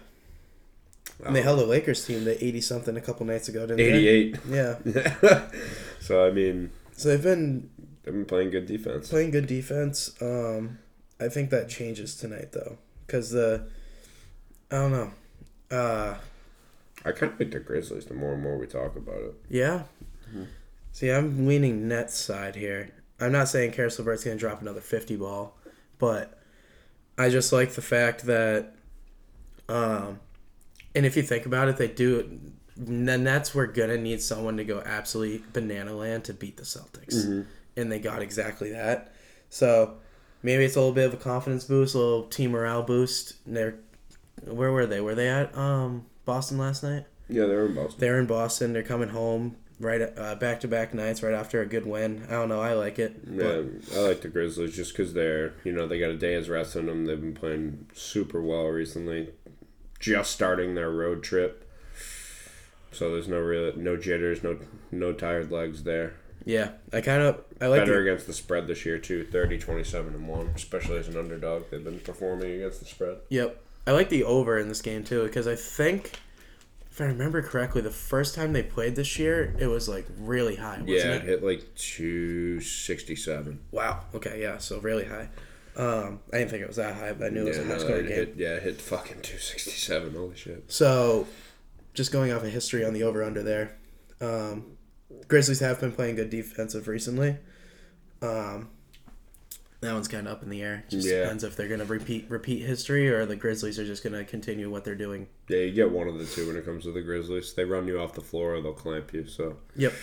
And 1.25 1.35
they 1.35 1.41
held 1.41 1.59
the 1.59 1.65
Lakers 1.65 2.05
team 2.05 2.25
to 2.25 2.43
eighty 2.45 2.61
something 2.61 2.95
a 2.95 3.01
couple 3.01 3.25
nights 3.25 3.47
ago, 3.49 3.61
didn't 3.65 3.79
Eighty 3.79 4.05
they? 4.05 4.07
eight. 4.07 4.37
Yeah. 4.49 5.49
so 5.99 6.27
I 6.27 6.31
mean, 6.31 6.71
So 6.95 7.09
they've 7.09 7.23
been 7.23 7.69
they've 8.03 8.13
been 8.13 8.25
playing 8.25 8.51
good 8.51 8.65
defense. 8.67 9.09
playing 9.09 9.31
good 9.31 9.47
defense. 9.47 10.15
Um, 10.21 10.79
I 11.19 11.27
think 11.29 11.49
that 11.49 11.69
changes 11.69 12.15
tonight 12.15 12.51
though, 12.51 12.77
because 13.05 13.31
the 13.31 13.67
I 14.71 14.75
don't 14.75 14.91
know. 14.91 15.11
Uh, 15.71 16.15
I 17.05 17.11
kind 17.13 17.33
of 17.33 17.39
like 17.39 17.51
the 17.51 17.59
Grizzlies. 17.59 18.05
The 18.05 18.13
more 18.13 18.33
and 18.33 18.43
more 18.43 18.57
we 18.57 18.67
talk 18.67 18.95
about 18.95 19.21
it. 19.21 19.33
Yeah. 19.49 19.83
See, 20.91 21.09
I'm 21.09 21.47
leaning 21.47 21.87
Nets 21.87 22.17
side 22.17 22.55
here. 22.55 22.89
I'm 23.19 23.31
not 23.31 23.47
saying 23.49 23.71
Caris 23.71 23.97
LeVert's 23.99 24.23
going 24.23 24.37
to 24.37 24.39
drop 24.39 24.61
another 24.61 24.81
50 24.81 25.15
ball, 25.15 25.55
but 25.99 26.36
I 27.17 27.29
just 27.29 27.51
like 27.51 27.71
the 27.73 27.81
fact 27.81 28.25
that, 28.25 28.75
um, 29.67 30.19
and 30.93 31.05
if 31.05 31.17
you 31.17 31.23
think 31.23 31.45
about 31.45 31.67
it, 31.67 31.77
they 31.77 31.87
do. 31.87 32.39
The 32.75 33.17
Nets 33.17 33.55
were 33.55 33.65
to 33.67 33.97
need 33.97 34.21
someone 34.21 34.57
to 34.57 34.63
go 34.63 34.83
absolutely 34.85 35.43
banana 35.51 35.95
land 35.95 36.25
to 36.25 36.33
beat 36.33 36.57
the 36.57 36.63
Celtics. 36.63 37.25
And 37.75 37.91
they 37.91 37.99
got 37.99 38.21
exactly 38.21 38.71
that. 38.71 39.13
So 39.49 39.95
maybe 40.43 40.63
it's 40.63 40.75
a 40.75 40.79
little 40.79 40.93
bit 40.93 41.07
of 41.07 41.13
a 41.15 41.17
confidence 41.17 41.63
boost, 41.63 41.95
a 41.95 41.97
little 41.97 42.23
team 42.23 42.51
morale 42.51 42.83
boost. 42.83 43.33
And 43.47 43.57
they're, 43.57 43.75
where 44.43 44.71
were 44.71 44.85
they? 44.85 45.01
Were 45.01 45.15
they 45.15 45.27
at 45.27 45.57
um, 45.57 46.05
Boston 46.25 46.59
last 46.59 46.83
night? 46.83 47.05
Yeah, 47.29 47.45
they're 47.45 47.65
in 47.65 47.75
Boston. 47.75 47.99
They're 47.99 48.19
in 48.19 48.25
Boston. 48.25 48.73
They're 48.73 48.83
coming 48.83 49.09
home 49.09 49.57
right 49.79 50.01
uh, 50.17 50.35
back 50.35 50.59
to 50.61 50.67
back 50.67 50.93
nights 50.93 51.21
right 51.21 51.33
after 51.33 51.61
a 51.61 51.65
good 51.65 51.85
win. 51.85 52.23
I 52.27 52.31
don't 52.31 52.49
know. 52.49 52.61
I 52.61 52.73
like 52.73 52.99
it. 52.99 53.15
Yeah, 53.29 53.43
But 53.43 53.95
I 53.95 53.99
like 54.01 54.21
the 54.21 54.29
Grizzlies 54.29 54.75
just 54.75 54.93
because 54.95 55.13
they're 55.13 55.53
you 55.63 55.71
know 55.71 55.87
they 55.87 55.99
got 55.99 56.09
a 56.09 56.17
day's 56.17 56.49
rest 56.49 56.75
in 56.75 56.85
them. 56.87 57.05
They've 57.05 57.19
been 57.19 57.33
playing 57.35 57.87
super 57.93 58.41
well 58.41 58.65
recently, 58.67 59.29
just 59.99 60.31
starting 60.31 60.75
their 60.75 60.89
road 60.91 61.23
trip. 61.23 61.63
So 62.91 63.11
there's 63.11 63.27
no 63.27 63.39
real 63.39 63.75
no 63.75 63.97
jitters, 63.97 64.43
no 64.43 64.57
no 64.91 65.13
tired 65.13 65.51
legs 65.51 65.83
there. 65.83 66.13
yeah, 66.45 66.71
I 66.93 67.01
kind 67.01 67.21
of 67.21 67.43
I 67.61 67.67
like 67.67 67.81
Better 67.81 67.95
the, 67.95 68.09
against 68.09 68.25
the 68.27 68.33
spread 68.33 68.67
this 68.67 68.85
year 68.85 68.97
too, 68.97 69.25
30, 69.25 69.59
27, 69.59 70.13
and 70.15 70.27
one. 70.27 70.47
Especially 70.55 70.97
as 70.97 71.07
an 71.07 71.17
underdog, 71.17 71.69
they've 71.69 71.83
been 71.83 71.99
performing 71.99 72.51
against 72.51 72.79
the 72.79 72.85
spread. 72.85 73.17
Yep, 73.29 73.61
I 73.85 73.91
like 73.91 74.09
the 74.09 74.23
over 74.23 74.57
in 74.57 74.69
this 74.69 74.81
game 74.81 75.03
too 75.03 75.23
because 75.25 75.45
I 75.47 75.55
think 75.55 76.13
if 76.97 77.01
I 77.01 77.05
remember 77.05 77.43
correctly, 77.43 77.81
the 77.83 77.91
first 77.91 78.33
time 78.33 78.53
they 78.53 78.63
played 78.63 78.95
this 78.95 79.19
year, 79.19 79.53
it 79.59 79.67
was 79.67 79.87
like 79.87 80.07
really 80.17 80.55
high. 80.55 80.79
Wasn't 80.79 80.89
yeah, 80.89 81.11
it 81.13 81.15
it? 81.17 81.23
hit 81.25 81.43
like 81.43 81.75
two 81.75 82.59
sixty 82.59 83.15
seven. 83.15 83.59
Wow. 83.69 84.05
Okay. 84.15 84.41
Yeah. 84.41 84.57
So 84.57 84.79
really 84.79 85.05
high. 85.05 85.29
Um, 85.75 86.21
I 86.33 86.39
didn't 86.39 86.49
think 86.49 86.63
it 86.63 86.67
was 86.67 86.77
that 86.77 86.95
high, 86.95 87.13
but 87.13 87.27
I 87.27 87.29
knew 87.29 87.41
it 87.45 87.49
was 87.49 87.57
Yeah, 87.57 87.63
a 87.65 87.67
no, 87.67 87.77
better 87.77 88.01
game. 88.01 88.11
hit, 88.11 88.33
yeah, 88.35 88.55
it 88.55 88.63
hit 88.63 88.81
fucking 88.81 89.21
two 89.21 89.37
sixty 89.37 89.69
seven. 89.69 90.15
Holy 90.15 90.35
shit. 90.35 90.63
So, 90.71 91.27
just 91.93 92.11
going 92.11 92.31
off 92.31 92.41
of 92.43 92.51
history 92.51 92.83
on 92.83 92.93
the 92.93 93.03
over 93.03 93.23
under 93.23 93.43
there, 93.43 93.77
um, 94.19 94.77
Grizzlies 95.27 95.59
have 95.59 95.79
been 95.79 95.91
playing 95.91 96.15
good 96.15 96.31
defensive 96.31 96.87
recently. 96.87 97.37
Um, 98.23 98.69
that 99.81 99.93
one's 99.93 100.07
kind 100.07 100.27
of 100.27 100.33
up 100.33 100.43
in 100.43 100.49
the 100.49 100.61
air. 100.61 100.83
Just 100.89 101.07
Yeah. 101.07 101.21
depends 101.21 101.43
if 101.43 101.55
they're 101.55 101.67
going 101.67 101.79
to 101.79 101.85
repeat 101.85 102.25
repeat 102.29 102.63
history 102.65 103.09
or 103.09 103.25
the 103.25 103.35
Grizzlies 103.35 103.77
are 103.77 103.85
just 103.85 104.03
going 104.03 104.13
to 104.13 104.23
continue 104.25 104.69
what 104.69 104.83
they're 104.83 104.95
doing. 104.95 105.27
Yeah, 105.49 105.59
you 105.59 105.71
get 105.71 105.91
one 105.91 106.07
of 106.07 106.17
the 106.17 106.25
two 106.25 106.47
when 106.47 106.55
it 106.55 106.65
comes 106.65 106.83
to 106.85 106.91
the 106.91 107.01
Grizzlies. 107.01 107.53
They 107.53 107.63
run 107.65 107.87
you 107.87 107.99
off 107.99 108.13
the 108.13 108.21
floor 108.21 108.55
or 108.55 108.61
they'll 108.61 108.73
clamp 108.73 109.13
you. 109.13 109.27
So 109.27 109.57
Yep. 109.75 109.93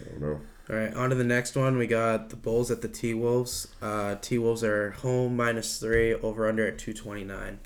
I 0.00 0.10
don't 0.10 0.20
know. 0.20 0.40
All 0.70 0.76
right, 0.76 0.94
on 0.94 1.10
to 1.10 1.16
the 1.16 1.24
next 1.24 1.56
one. 1.56 1.76
We 1.78 1.88
got 1.88 2.30
the 2.30 2.36
Bulls 2.36 2.70
at 2.70 2.80
the 2.80 2.88
T 2.88 3.12
Wolves. 3.12 3.66
Uh, 3.82 4.14
T 4.20 4.38
Wolves 4.38 4.62
are 4.62 4.90
home 4.92 5.34
minus 5.36 5.78
three, 5.80 6.14
over 6.14 6.48
under 6.48 6.64
at 6.66 6.78
two 6.78 6.92
twenty 6.94 7.24
nine. 7.24 7.58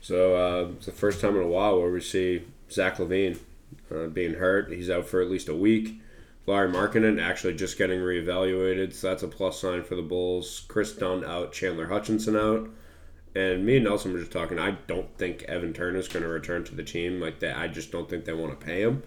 So 0.00 0.34
uh, 0.36 0.68
it's 0.76 0.86
the 0.86 0.92
first 0.92 1.20
time 1.20 1.36
in 1.36 1.42
a 1.42 1.46
while 1.46 1.78
where 1.80 1.90
we 1.90 2.00
see 2.00 2.44
Zach 2.70 2.96
LaVine 2.96 3.38
uh, 3.94 4.06
being 4.06 4.34
hurt. 4.34 4.70
He's 4.72 4.88
out 4.90 5.06
for 5.06 5.20
at 5.20 5.30
least 5.30 5.48
a 5.48 5.54
week. 5.54 6.00
Lauri 6.46 6.68
Markkanen 6.68 7.20
actually 7.20 7.54
just 7.54 7.78
getting 7.78 8.00
reevaluated, 8.00 8.92
so 8.92 9.08
that's 9.08 9.22
a 9.22 9.28
plus 9.28 9.60
sign 9.60 9.82
for 9.82 9.94
the 9.94 10.02
Bulls. 10.02 10.64
Kris 10.68 10.92
Dunn 10.92 11.24
out, 11.24 11.52
Chandler 11.52 11.86
Hutchison 11.86 12.36
out, 12.36 12.68
and 13.34 13.64
me 13.64 13.76
and 13.76 13.84
Nelson 13.84 14.12
were 14.12 14.20
just 14.20 14.32
talking. 14.32 14.58
I 14.58 14.72
don't 14.86 15.16
think 15.16 15.42
Evan 15.44 15.72
Turner 15.72 15.98
is 15.98 16.08
going 16.08 16.22
to 16.22 16.28
return 16.28 16.64
to 16.64 16.74
the 16.74 16.82
team 16.82 17.20
like 17.20 17.40
that. 17.40 17.56
I 17.56 17.68
just 17.68 17.90
don't 17.90 18.08
think 18.08 18.24
they 18.24 18.34
want 18.34 18.58
to 18.58 18.66
pay 18.66 18.82
him. 18.82 19.02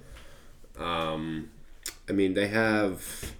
Um, 0.80 1.50
I 2.10 2.14
mean, 2.14 2.34
they 2.34 2.48
have 2.48 3.34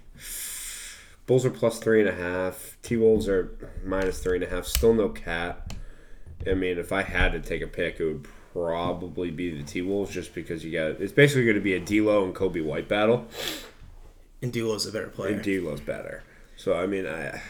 Bulls 1.26 1.44
are 1.44 1.50
plus 1.50 1.78
three 1.78 2.00
and 2.00 2.08
a 2.08 2.14
half. 2.14 2.78
T 2.82 2.96
Wolves 2.96 3.28
are 3.28 3.54
minus 3.84 4.18
three 4.20 4.36
and 4.36 4.44
a 4.44 4.48
half. 4.48 4.64
Still 4.64 4.94
no 4.94 5.10
KAT. 5.10 5.74
I 6.46 6.54
mean, 6.54 6.78
if 6.78 6.90
I 6.90 7.02
had 7.02 7.32
to 7.32 7.40
take 7.40 7.60
a 7.60 7.66
pick, 7.66 8.00
it 8.00 8.04
would 8.04 8.28
probably 8.54 9.30
be 9.30 9.50
the 9.50 9.62
T 9.62 9.82
Wolves, 9.82 10.10
just 10.10 10.34
because 10.34 10.64
you 10.64 10.72
got 10.72 11.00
it's 11.02 11.12
basically 11.12 11.44
going 11.44 11.56
to 11.56 11.60
be 11.60 11.74
a 11.74 11.80
D'Lo 11.80 12.24
and 12.24 12.34
Coby 12.34 12.64
White 12.64 12.88
battle, 12.88 13.26
And 14.42 14.52
D'Lo's 14.52 14.86
a 14.86 14.92
better 14.92 15.08
player. 15.08 15.34
and 15.34 15.42
D'Lo's 15.42 15.80
better. 15.80 16.22
So 16.56 16.74
I 16.74 16.86
mean, 16.86 17.06
I 17.06 17.40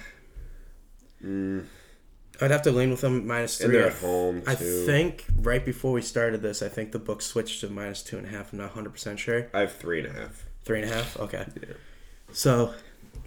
I'd 2.41 2.51
have 2.51 2.63
to 2.63 2.71
lean 2.71 2.91
with 2.91 3.01
them 3.01 3.27
minus 3.27 3.61
and 3.61 3.75
they're 3.75 3.89
at 3.89 3.95
home 3.95 4.43
I 4.47 4.55
too. 4.55 4.85
think 4.87 5.27
right 5.41 5.65
before 5.65 5.93
we 5.93 6.03
started 6.03 6.41
this, 6.43 6.63
I 6.63 6.69
think 6.69 6.93
the 6.93 6.99
book 6.99 7.21
switched 7.23 7.61
to 7.63 7.69
minus 7.69 8.03
two 8.03 8.17
and 8.17 8.27
a 8.27 8.31
half. 8.31 8.53
I'm 8.53 8.59
not 8.59 8.69
100 8.69 8.91
percent 8.91 9.19
sure. 9.19 9.49
I 9.53 9.61
have 9.61 9.73
three 9.73 9.99
and 10.01 10.09
a 10.09 10.13
half. 10.21 10.47
Three 10.65 10.83
and 10.83 10.91
a 10.91 10.95
half. 10.95 11.19
Okay. 11.19 11.47
Yeah. 11.61 11.75
So, 12.33 12.75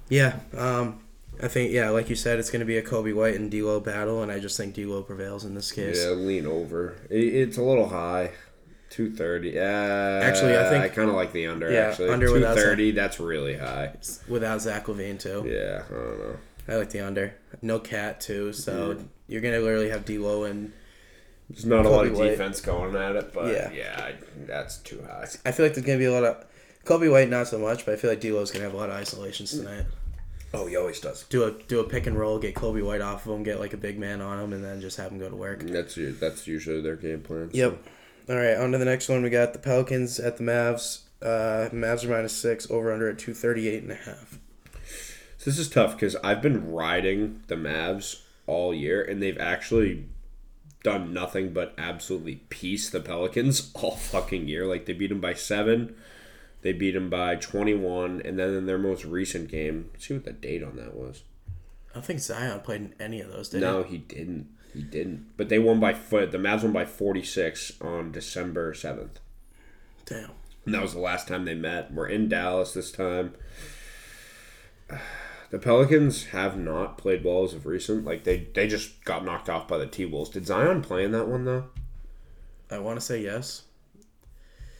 yeah. 0.10 0.39
Um, 0.56 1.01
I 1.41 1.48
think 1.48 1.72
yeah, 1.72 1.89
like 1.89 2.10
you 2.10 2.15
said, 2.15 2.39
it's 2.39 2.51
going 2.51 2.60
to 2.60 2.65
be 2.65 2.77
a 2.77 2.84
Coby 2.84 3.15
White 3.15 3.36
and 3.36 3.50
D'Lo 3.50 3.80
battle, 3.80 4.22
and 4.22 4.32
I 4.32 4.39
just 4.39 4.58
think 4.58 4.75
D'Lo 4.75 5.01
prevails 5.01 5.44
in 5.44 5.56
this 5.56 5.72
case. 5.72 6.03
Yeah, 6.03 6.12
lean 6.12 6.46
over. 6.46 6.96
It, 7.10 7.24
it's 7.34 7.58
a 7.58 7.63
little 7.63 7.89
high. 7.89 8.32
Two 8.91 9.10
thirty. 9.12 9.50
Yeah. 9.51 10.19
Actually, 10.21 10.55
I 10.57 10.69
think- 10.69 10.83
I 10.83 10.89
kind 10.89 11.10
of 11.10 11.15
like 11.15 11.31
the 11.33 11.48
under. 11.48 11.71
Yeah, 11.71 11.88
actually, 11.88 12.10
under 12.10 12.27
two 12.27 12.41
thirty. 12.41 12.91
That's 12.91 13.19
really 13.19 13.57
high. 13.57 13.93
Without 14.27 14.62
Zach 14.62 14.86
LaVine 14.86 15.17
too. 15.17 15.43
Yeah, 15.48 15.83
I 15.89 15.93
don't 15.93 16.19
know. 16.19 16.36
I 16.67 16.75
like 16.75 16.89
the 16.91 17.00
under. 17.00 17.33
No 17.63 17.79
KAT 17.79 18.19
too, 18.21 18.53
so 18.53 18.93
Mm-hmm. 18.95 19.03
you're 19.27 19.41
gonna 19.41 19.60
literally 19.60 19.89
have 19.89 20.05
D'Lo 20.05 20.43
and 20.43 20.71
There's 21.50 21.65
not 21.65 21.86
a 21.86 21.89
lot 21.89 22.05
of 22.05 22.17
White. 22.17 22.29
defense 22.31 22.62
going 22.62 22.95
at 22.95 23.15
it, 23.15 23.33
but 23.33 23.51
Yeah. 23.51 23.71
yeah, 23.71 23.95
I, 23.98 24.13
that's 24.45 24.77
too 24.77 25.01
high. 25.07 25.27
I 25.45 25.51
feel 25.51 25.65
like 25.65 25.74
there's 25.74 25.86
gonna 25.86 25.98
be 25.98 26.05
a 26.05 26.12
lot 26.12 26.24
of 26.24 26.45
Coby 26.86 27.12
White, 27.12 27.29
not 27.29 27.48
so 27.48 27.57
much, 27.60 27.86
but 27.86 27.93
I 27.93 27.98
feel 27.98 28.10
like 28.10 28.19
D'Lo's 28.21 28.51
gonna 28.51 28.65
have 28.65 28.74
a 28.74 28.77
lot 28.77 28.89
of 28.89 28.95
isolations 28.95 29.51
tonight. 29.51 29.86
Oh, 30.53 30.67
he 30.67 30.75
always 30.75 31.00
does. 31.00 31.24
Do 31.29 31.45
a 31.45 31.51
do 31.51 31.79
a 31.79 31.83
pick 31.86 32.07
and 32.07 32.17
roll, 32.19 32.38
get 32.38 32.55
Coby 32.55 32.83
White 32.86 33.00
off 33.01 33.25
of 33.25 33.33
him, 33.33 33.43
get 33.43 33.60
like 33.62 33.71
a 33.74 33.77
big 33.77 33.98
man 33.98 34.19
on 34.21 34.38
him, 34.39 34.51
and 34.53 34.62
then 34.63 34.81
just 34.81 34.98
have 34.98 35.12
him 35.12 35.17
go 35.19 35.29
to 35.29 35.36
work. 35.36 35.62
That's 35.63 35.98
that's 36.19 36.45
usually 36.45 36.81
their 36.81 36.98
game 36.98 37.21
plan. 37.21 37.50
so. 37.51 37.57
Yep. 37.57 37.77
All 38.31 38.38
right, 38.38 38.55
on 38.55 38.71
to 38.71 38.77
the 38.77 38.85
next 38.85 39.09
one. 39.09 39.23
We 39.23 39.29
got 39.29 39.51
the 39.51 39.59
Pelicans 39.59 40.17
at 40.17 40.38
the 40.38 40.43
Mavs. 40.43 41.01
Uh, 41.21 41.67
Mavs 41.73 42.05
are 42.05 42.07
minus 42.07 42.31
six, 42.31 42.71
over 42.71 42.93
under 42.93 43.09
at 43.09 43.19
two 43.19 43.33
thirty 43.33 43.67
eight 43.67 43.83
and 43.83 43.91
a 43.91 43.95
half. 43.95 44.39
So 45.38 45.50
this 45.50 45.59
is 45.59 45.67
tough 45.67 45.97
because 45.97 46.15
I've 46.23 46.41
been 46.41 46.71
riding 46.71 47.43
the 47.47 47.55
Mavs 47.55 48.21
all 48.47 48.73
year, 48.73 49.03
and 49.03 49.21
they've 49.21 49.38
actually 49.38 50.05
done 50.81 51.13
nothing 51.13 51.51
but 51.51 51.73
absolutely 51.77 52.35
piece 52.47 52.89
the 52.89 53.01
Pelicans 53.01 53.69
all 53.75 53.97
fucking 53.97 54.47
year. 54.47 54.65
Like 54.65 54.85
they 54.85 54.93
beat 54.93 55.09
them 55.09 55.19
by 55.19 55.33
seven, 55.33 55.93
they 56.61 56.71
beat 56.71 56.93
them 56.93 57.09
by 57.09 57.35
twenty 57.35 57.75
one, 57.75 58.21
and 58.23 58.39
then 58.39 58.53
in 58.53 58.65
their 58.65 58.77
most 58.77 59.03
recent 59.03 59.51
game, 59.51 59.91
see 60.00 60.13
what 60.13 60.23
the 60.23 60.31
date 60.31 60.63
on 60.63 60.77
that 60.77 60.95
was. 60.95 61.23
I 61.91 61.95
don't 61.95 62.05
think 62.05 62.19
Zion 62.19 62.60
played 62.62 62.81
in 62.81 62.93
any 63.00 63.21
of 63.21 63.31
those, 63.31 63.50
did 63.50 63.62
No, 63.62 63.83
he 63.83 63.98
didn't. 63.98 64.48
He 64.74 64.81
didn't. 64.81 65.36
But 65.36 65.50
they 65.50 65.60
won 65.60 65.79
by 65.79 65.93
foot. 65.93 66.31
The 66.31 66.38
Mavs 66.38 66.63
won 66.63 66.71
by 66.71 66.86
forty 66.86 67.24
six 67.24 67.74
on 67.81 68.12
December 68.12 68.74
seventh. 68.74 69.19
Damn. 70.05 70.31
And 70.65 70.74
that 70.74 70.81
was 70.81 70.93
the 70.93 71.00
last 71.00 71.27
time 71.27 71.45
they 71.45 71.55
met. 71.55 71.93
We're 71.93 72.07
in 72.07 72.29
Dallas 72.29 72.74
this 72.74 72.91
time. 72.91 73.33
The 75.51 75.60
Pelicans 75.60 76.27
have 76.27 76.57
not 76.57 76.98
played 76.98 77.25
well 77.25 77.43
as 77.43 77.53
of 77.53 77.65
recent. 77.65 78.05
Like 78.05 78.24
they, 78.24 78.48
they 78.53 78.69
just 78.69 79.03
got 79.03 79.25
knocked 79.25 79.50
off 79.50 79.67
by 79.67 79.77
the 79.77 79.86
T 79.86 80.05
Wolves. 80.05 80.29
Did 80.29 80.48
Zion 80.48 80.81
play 80.81 81.03
in 81.03 81.12
that 81.12 81.27
one 81.27 81.43
though? 81.43 81.65
I 82.69 82.79
want 82.79 82.98
to 82.98 83.05
say 83.05 83.21
yes. 83.21 83.63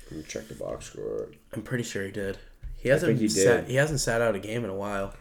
Let 0.10 0.18
me 0.18 0.24
check 0.24 0.48
the 0.48 0.56
box 0.56 0.86
score. 0.86 1.27
I'm 1.51 1.62
pretty 1.62 1.84
sure 1.84 2.06
he 2.06 2.12
did. 2.12 2.38
He 2.77 2.88
hasn't 2.88 3.20
he 3.20 3.27
sat. 3.27 3.65
did. 3.65 3.72
He 3.72 3.75
hasn't 3.75 4.00
sat 4.00 4.22
out 4.22 4.34
a 4.34 4.39
game 4.39 4.63
in 4.63 4.70
a 4.70 4.75
while. 4.75 5.13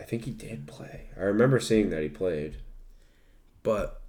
I 0.00 0.04
think 0.04 0.24
he 0.24 0.30
did 0.30 0.66
play. 0.66 1.10
I 1.16 1.22
remember 1.24 1.58
seeing 1.60 1.90
that 1.90 2.02
he 2.02 2.08
played. 2.08 2.56
But 3.62 4.00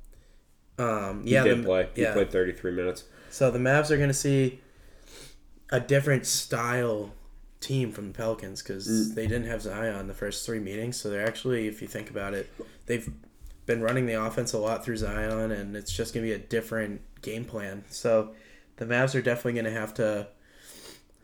um, 0.78 1.24
He 1.24 1.32
yeah, 1.32 1.44
did 1.44 1.60
the- 1.60 1.64
play. 1.64 1.90
He 1.96 2.02
yeah. 2.04 2.14
played 2.14 2.32
thirty 2.32 2.52
three 2.54 2.72
minutes. 2.72 3.04
So 3.30 3.52
the 3.52 3.60
Mavs 3.60 3.90
are 3.92 3.98
going 3.98 4.10
to 4.10 4.14
see 4.14 4.62
a 5.70 5.80
different 5.80 6.26
style 6.26 7.14
team 7.60 7.92
from 7.92 8.08
the 8.10 8.14
Pelicans 8.14 8.62
because 8.62 8.88
Mm. 8.88 9.16
they 9.16 9.28
didn't 9.28 9.48
have 9.48 9.62
Zion 9.64 10.08
the 10.08 10.14
first 10.14 10.46
three 10.46 10.60
meetings. 10.60 10.96
So 10.98 11.10
they're 11.10 11.26
actually, 11.28 11.68
if 11.68 11.82
you 11.82 11.88
think 11.88 12.10
about 12.10 12.34
it, 12.34 12.50
they've 12.86 13.10
been 13.66 13.82
running 13.82 14.06
the 14.06 14.14
offense 14.14 14.54
a 14.54 14.58
lot 14.60 14.86
through 14.86 14.98
Zion, 14.98 15.52
and 15.52 15.76
it's 15.76 15.92
just 15.92 16.14
going 16.14 16.26
to 16.26 16.30
be 16.30 16.36
a 16.36 16.40
different 16.48 17.02
game 17.22 17.44
plan. 17.44 17.84
So 17.90 18.34
the 18.78 18.86
Mavs 18.86 19.14
are 19.16 19.22
definitely 19.22 19.54
going 19.54 19.66
to 19.66 19.72
have 19.80 19.94
to 19.96 20.28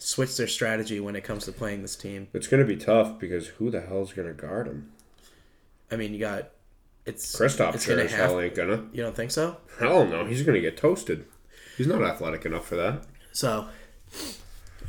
switch 0.04 0.36
their 0.38 0.48
strategy 0.48 1.00
when 1.00 1.16
it 1.16 1.24
comes 1.24 1.46
to 1.46 1.52
playing 1.52 1.82
this 1.82 1.96
team. 1.96 2.28
It's 2.34 2.48
gonna 2.48 2.66
be 2.66 2.76
tough 2.76 3.20
because 3.20 3.48
who 3.48 3.70
the 3.70 3.82
hell's 3.82 4.14
gonna 4.14 4.34
guard 4.34 4.68
him? 4.68 4.92
I 5.92 5.96
mean, 5.96 6.14
you 6.14 6.20
got 6.20 6.50
it's 7.06 7.36
Kristaps 7.36 7.82
sure 7.82 7.96
gonna 7.96 8.06
as 8.06 8.14
hell 8.14 8.40
ain't 8.40 8.56
gonna. 8.56 8.86
You 8.92 9.04
don't 9.04 9.16
think 9.16 9.32
so? 9.32 9.58
Hell 9.80 10.06
no, 10.06 10.26
he's 10.26 10.44
gonna 10.44 10.62
get 10.62 10.78
toasted. 10.78 11.26
He's 11.78 11.88
not 11.88 12.04
athletic 12.04 12.46
enough 12.46 12.68
for 12.68 12.76
that. 12.76 13.04
So, 13.32 13.68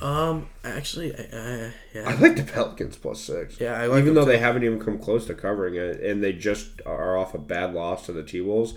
um, 0.01 0.49
actually, 0.65 1.15
I, 1.15 1.23
I, 1.33 1.73
yeah, 1.95 2.09
I 2.09 2.15
like 2.17 2.37
the 2.37 2.43
Pelicans 2.43 2.97
plus 2.97 3.21
six. 3.21 3.61
yeah, 3.61 3.81
I 3.81 3.87
like 3.87 4.03
even 4.03 4.15
though 4.15 4.25
too. 4.25 4.33
they 4.33 4.39
haven't 4.39 4.65
even 4.65 4.81
come 4.81 4.99
close 4.99 5.27
to 5.27 5.35
covering 5.35 5.77
it, 5.77 6.01
and 6.01 6.23
they 6.23 6.33
just 6.33 6.81
are 6.85 7.17
off 7.17 7.35
a 7.35 7.39
bad 7.39 7.73
loss 7.73 8.07
to 8.07 8.13
the 8.13 8.23
T 8.23 8.41
Wolves, 8.41 8.75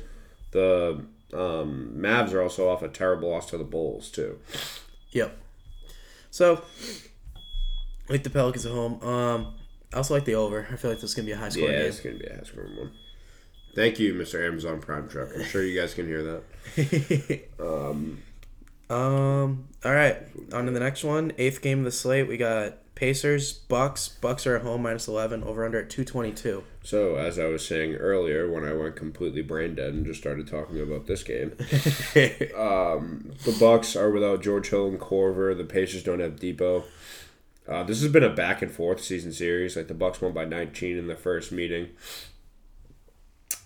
the 0.51 1.05
um, 1.33 1.93
Mavs 1.95 2.33
are 2.33 2.41
also 2.41 2.69
off 2.69 2.81
a 2.81 2.87
terrible 2.87 3.29
loss 3.29 3.49
to 3.49 3.57
the 3.57 3.63
Bulls 3.63 4.09
too. 4.09 4.39
Yep. 5.11 5.37
So, 6.31 6.61
I 8.09 8.13
like 8.13 8.23
the 8.23 8.29
Pelicans 8.29 8.65
at 8.65 8.71
home. 8.71 9.01
Um, 9.01 9.53
I 9.93 9.97
also 9.97 10.13
like 10.13 10.25
the 10.25 10.35
over. 10.35 10.67
I 10.71 10.75
feel 10.75 10.91
like 10.91 10.99
this 10.99 11.11
is 11.11 11.15
gonna 11.15 11.25
be 11.25 11.31
a 11.31 11.37
high 11.37 11.49
score. 11.49 11.69
Yeah, 11.69 11.77
scoring 11.77 11.87
it's 11.87 11.99
gonna 11.99 12.17
be 12.17 12.25
a 12.25 12.35
high 12.35 12.43
scoring 12.43 12.77
one. 12.77 12.91
Thank 13.75 13.99
you, 13.99 14.13
Mr. 14.15 14.45
Amazon 14.45 14.81
Prime 14.81 15.07
Truck. 15.07 15.29
I'm 15.35 15.43
sure 15.43 15.63
you 15.63 15.79
guys 15.79 15.93
can 15.93 16.07
hear 16.07 16.23
that. 16.23 17.49
game. 17.59 17.59
um. 18.89 19.67
All 19.85 19.93
right. 19.93 20.17
On 20.53 20.65
to 20.65 20.71
the 20.71 20.79
next 20.79 21.03
one. 21.03 21.33
Eighth 21.37 21.61
game 21.61 21.79
of 21.79 21.85
the 21.85 21.91
slate. 21.91 22.27
We 22.27 22.37
got 22.37 22.77
Pacers, 22.97 23.53
Bucks. 23.53 24.07
Bucks 24.07 24.47
are 24.47 24.55
at 24.55 24.63
home 24.63 24.81
minus 24.81 25.07
eleven. 25.07 25.43
Over 25.43 25.63
under 25.63 25.79
at 25.79 25.87
two 25.87 26.03
twenty 26.03 26.31
two. 26.31 26.63
So, 26.81 27.15
as 27.15 27.37
I 27.37 27.45
was 27.45 27.63
saying 27.63 27.93
earlier, 27.93 28.49
when 28.49 28.65
I 28.65 28.73
went 28.73 28.95
completely 28.95 29.43
brain 29.43 29.75
dead 29.75 29.93
and 29.93 30.03
just 30.03 30.19
started 30.19 30.47
talking 30.47 30.81
about 30.81 31.05
this 31.05 31.21
game, 31.21 31.51
um, 32.57 33.33
the 33.45 33.55
Bucks 33.59 33.95
are 33.95 34.09
without 34.09 34.41
George 34.41 34.69
Hill 34.69 34.87
and 34.87 34.99
Korver. 34.99 35.55
The 35.55 35.63
Pacers 35.63 36.01
don't 36.01 36.21
have 36.21 36.37
Dipo. 36.37 36.85
Uh, 37.67 37.83
this 37.83 38.01
has 38.01 38.11
been 38.11 38.23
a 38.23 38.33
back 38.33 38.63
and 38.63 38.71
forth 38.71 39.03
season 39.03 39.31
series. 39.31 39.75
Like 39.75 39.89
the 39.89 39.93
Bucks 39.93 40.19
won 40.19 40.31
by 40.31 40.45
19 40.45 40.97
in 40.97 41.05
the 41.05 41.15
first 41.15 41.51
meeting, 41.51 41.89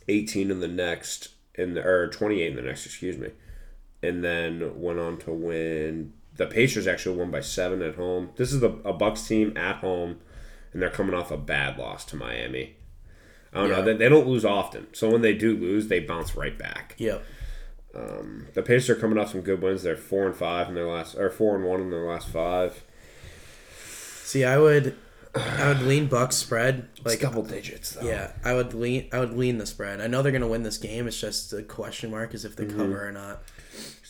18 0.09 0.51
in 0.51 0.59
the 0.59 0.67
next, 0.67 1.29
in 1.55 1.75
the, 1.75 1.87
or 1.87 2.09
28 2.09 2.49
in 2.49 2.55
the 2.57 2.63
next, 2.63 2.85
excuse 2.85 3.17
me, 3.17 3.29
and 4.03 4.25
then 4.25 4.81
went 4.81 4.99
on 4.99 5.19
to 5.19 5.31
win. 5.31 6.11
The 6.41 6.47
Pacers 6.47 6.87
actually 6.87 7.17
won 7.17 7.29
by 7.29 7.41
seven 7.41 7.83
at 7.83 7.93
home. 7.95 8.31
This 8.35 8.51
is 8.51 8.61
the, 8.61 8.69
a 8.83 8.91
Bucks 8.93 9.27
team 9.27 9.55
at 9.55 9.75
home, 9.75 10.17
and 10.73 10.81
they're 10.81 10.89
coming 10.89 11.13
off 11.13 11.29
a 11.29 11.37
bad 11.37 11.77
loss 11.77 12.03
to 12.05 12.15
Miami. 12.15 12.77
I 13.53 13.59
don't 13.59 13.69
Yeah. 13.69 13.75
know. 13.75 13.81
They, 13.83 13.93
they 13.93 14.09
don't 14.09 14.25
lose 14.25 14.43
often, 14.43 14.87
so 14.91 15.11
when 15.11 15.21
they 15.21 15.35
do 15.35 15.55
lose, 15.55 15.87
they 15.87 15.99
bounce 15.99 16.35
right 16.35 16.57
back. 16.57 16.95
Yep. 16.97 17.23
Um, 17.93 18.47
the 18.55 18.63
Pacers 18.63 18.89
are 18.97 18.99
coming 18.99 19.19
off 19.19 19.31
some 19.33 19.41
good 19.41 19.61
wins. 19.61 19.83
They're 19.83 19.95
four 19.95 20.25
and 20.25 20.35
five 20.35 20.67
in 20.67 20.73
their 20.73 20.87
last, 20.87 21.13
or 21.15 21.29
four 21.29 21.55
and 21.55 21.63
one 21.63 21.79
in 21.79 21.91
their 21.91 22.07
last 22.07 22.27
five. 22.29 22.83
See, 24.23 24.43
I 24.43 24.57
would, 24.57 24.95
I 25.33 25.69
would 25.69 25.81
lean 25.83 26.07
Bucks 26.07 26.35
spread. 26.35 26.87
Like 27.05 27.21
double 27.21 27.43
digits 27.43 27.91
though. 27.93 28.05
Yeah, 28.07 28.31
I 28.43 28.53
would 28.53 28.73
lean. 28.73 29.07
I 29.13 29.19
would 29.19 29.33
lean 29.37 29.57
the 29.59 29.65
spread. 29.65 30.01
I 30.01 30.07
know 30.07 30.21
they're 30.21 30.31
gonna 30.31 30.47
win 30.47 30.63
this 30.63 30.77
game. 30.77 31.07
It's 31.07 31.19
just 31.19 31.53
a 31.53 31.63
question 31.63 32.11
mark 32.11 32.33
is 32.33 32.43
if 32.45 32.55
Mm-hmm. 32.55 32.67
they 32.67 32.75
cover 32.75 33.07
or 33.07 33.11
not. 33.13 33.43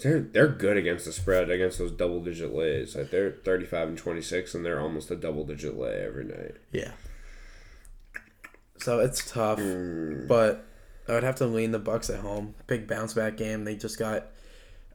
they're 0.01 0.19
they're 0.21 0.47
good 0.47 0.77
against 0.77 1.05
the 1.05 1.11
spread 1.11 1.51
against 1.51 1.77
those 1.77 1.91
double 1.91 2.21
digit 2.23 2.53
lays. 2.55 2.95
Like 2.95 3.11
they're 3.11 3.31
thirty 3.31 3.65
five 3.65 3.87
and 3.87 3.97
twenty 3.97 4.21
six, 4.21 4.55
and 4.55 4.65
they're 4.65 4.79
almost 4.81 5.11
a 5.11 5.15
double 5.15 5.45
digit 5.45 5.77
lay 5.77 6.03
every 6.03 6.23
night. 6.25 6.55
Yeah. 6.71 6.91
So 8.79 8.99
it's 8.99 9.29
tough, 9.31 9.59
Hmm. 9.59 10.25
but 10.27 10.65
I 11.07 11.13
would 11.13 11.23
have 11.23 11.35
to 11.35 11.45
lean 11.45 11.71
the 11.71 11.79
Bucks 11.79 12.09
at 12.09 12.21
home. 12.21 12.55
Big 12.67 12.87
bounce 12.87 13.13
back 13.13 13.37
game. 13.37 13.63
They 13.63 13.75
just 13.75 13.99
got, 13.99 14.27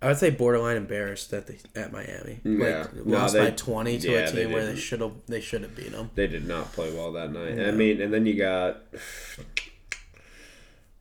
I 0.06 0.10
would 0.10 0.18
say, 0.18 0.30
borderline 0.30 0.76
embarrassed 0.76 1.32
at 1.32 1.48
the 1.48 1.56
at 1.75 1.90
Miami. 1.90 2.38
Yeah. 2.44 2.78
like, 2.82 2.94
No, 3.06 3.18
lost 3.18 3.34
they- 3.34 3.40
by 3.46 3.50
twenty 3.50 3.98
to 3.98 4.08
yeah, 4.10 4.18
a 4.20 4.30
they 4.30 4.44
team 4.44 4.52
where 4.52 4.64
they 4.64 4.76
should 4.76 5.00
have 5.00 5.12
they 5.26 5.40
should 5.40 5.62
have 5.62 5.75
beat 5.75 5.90
them. 5.90 6.10
They 6.14 6.28
did 6.28 6.46
not 6.46 6.72
play 6.72 6.92
well 6.94 7.10
that 7.12 7.32
night. 7.32 7.58
I 7.58 7.72
mean, 7.72 8.00
and 8.00 8.12
then 8.14 8.25
you 8.25 8.34
got 8.34 8.82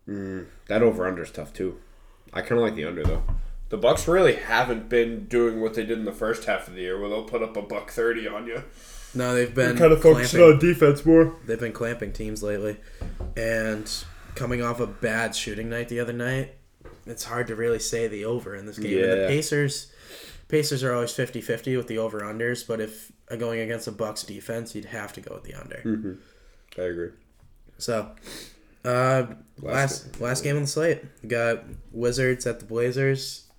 Mm, 0.07 0.45
that 0.67 0.83
over 0.83 1.07
under 1.07 1.24
is 1.24 1.31
tough 1.31 1.53
too. 1.53 1.79
I 2.33 2.41
kind 2.41 2.53
of 2.53 2.59
like 2.59 2.75
the 2.75 2.85
under 2.85 3.03
though. 3.03 3.24
The 3.69 3.77
Bucks 3.77 4.07
really 4.07 4.35
haven't 4.35 4.88
been 4.89 5.25
doing 5.25 5.62
what 5.62 5.74
they 5.74 5.83
did 5.85 5.97
in 5.97 6.05
the 6.05 6.12
first 6.13 6.45
half 6.45 6.67
of 6.67 6.75
the 6.75 6.81
year, 6.81 7.00
where 7.00 7.09
they'll 7.09 7.24
put 7.24 7.41
up 7.41 7.57
a 7.57 7.62
buck 7.62 7.89
thirty 7.91 8.27
on 8.27 8.45
you. 8.47 8.63
No, 9.15 9.33
they've 9.33 9.53
been 9.53 9.77
Kind 9.77 9.93
of 9.93 10.01
focusing 10.01 10.41
on 10.41 10.59
defense 10.59 11.05
more. 11.05 11.35
They've 11.45 11.59
been 11.59 11.71
clamping 11.74 12.12
teams 12.12 12.43
lately, 12.43 12.77
and 13.38 13.91
coming 14.35 14.62
off 14.62 14.79
a 14.79 14.88
bad 14.88 15.35
shooting 15.35 15.69
night 15.69 15.89
the 15.89 16.00
other 16.00 16.13
night, 16.13 16.53
it's 17.05 17.24
hard 17.24 17.47
to 17.47 17.55
really 17.55 17.79
say 17.79 18.07
the 18.07 18.25
over 18.25 18.55
in 18.55 18.65
this 18.65 18.77
game. 18.79 18.97
And 19.03 19.12
the 19.24 19.27
Pacers, 19.27 19.91
Pacers 20.47 20.83
are 20.83 20.93
always 20.93 21.12
50-50 21.12 21.77
with 21.77 21.88
the 21.88 21.97
over 21.97 22.21
unders, 22.21 22.67
but 22.67 22.79
if 22.79 23.12
going 23.38 23.59
against 23.59 23.88
a 23.88 23.91
Bucks 23.91 24.24
defense, 24.24 24.75
you'd 24.75 24.85
have 24.85 25.13
to 25.13 25.21
go 25.21 25.35
with 25.35 25.43
the 25.43 25.53
under. 25.53 25.81
I 26.77 26.81
agree. 26.81 27.09
So, 27.77 28.12
uh, 28.83 29.25
last 29.62 30.21
last 30.21 30.43
game 30.43 30.55
on 30.55 30.63
the 30.63 30.67
slate, 30.67 31.03
we 31.21 31.29
got 31.29 31.63
Wizards 31.91 32.45
at 32.45 32.59
the 32.59 32.65
Blazers. 32.65 33.50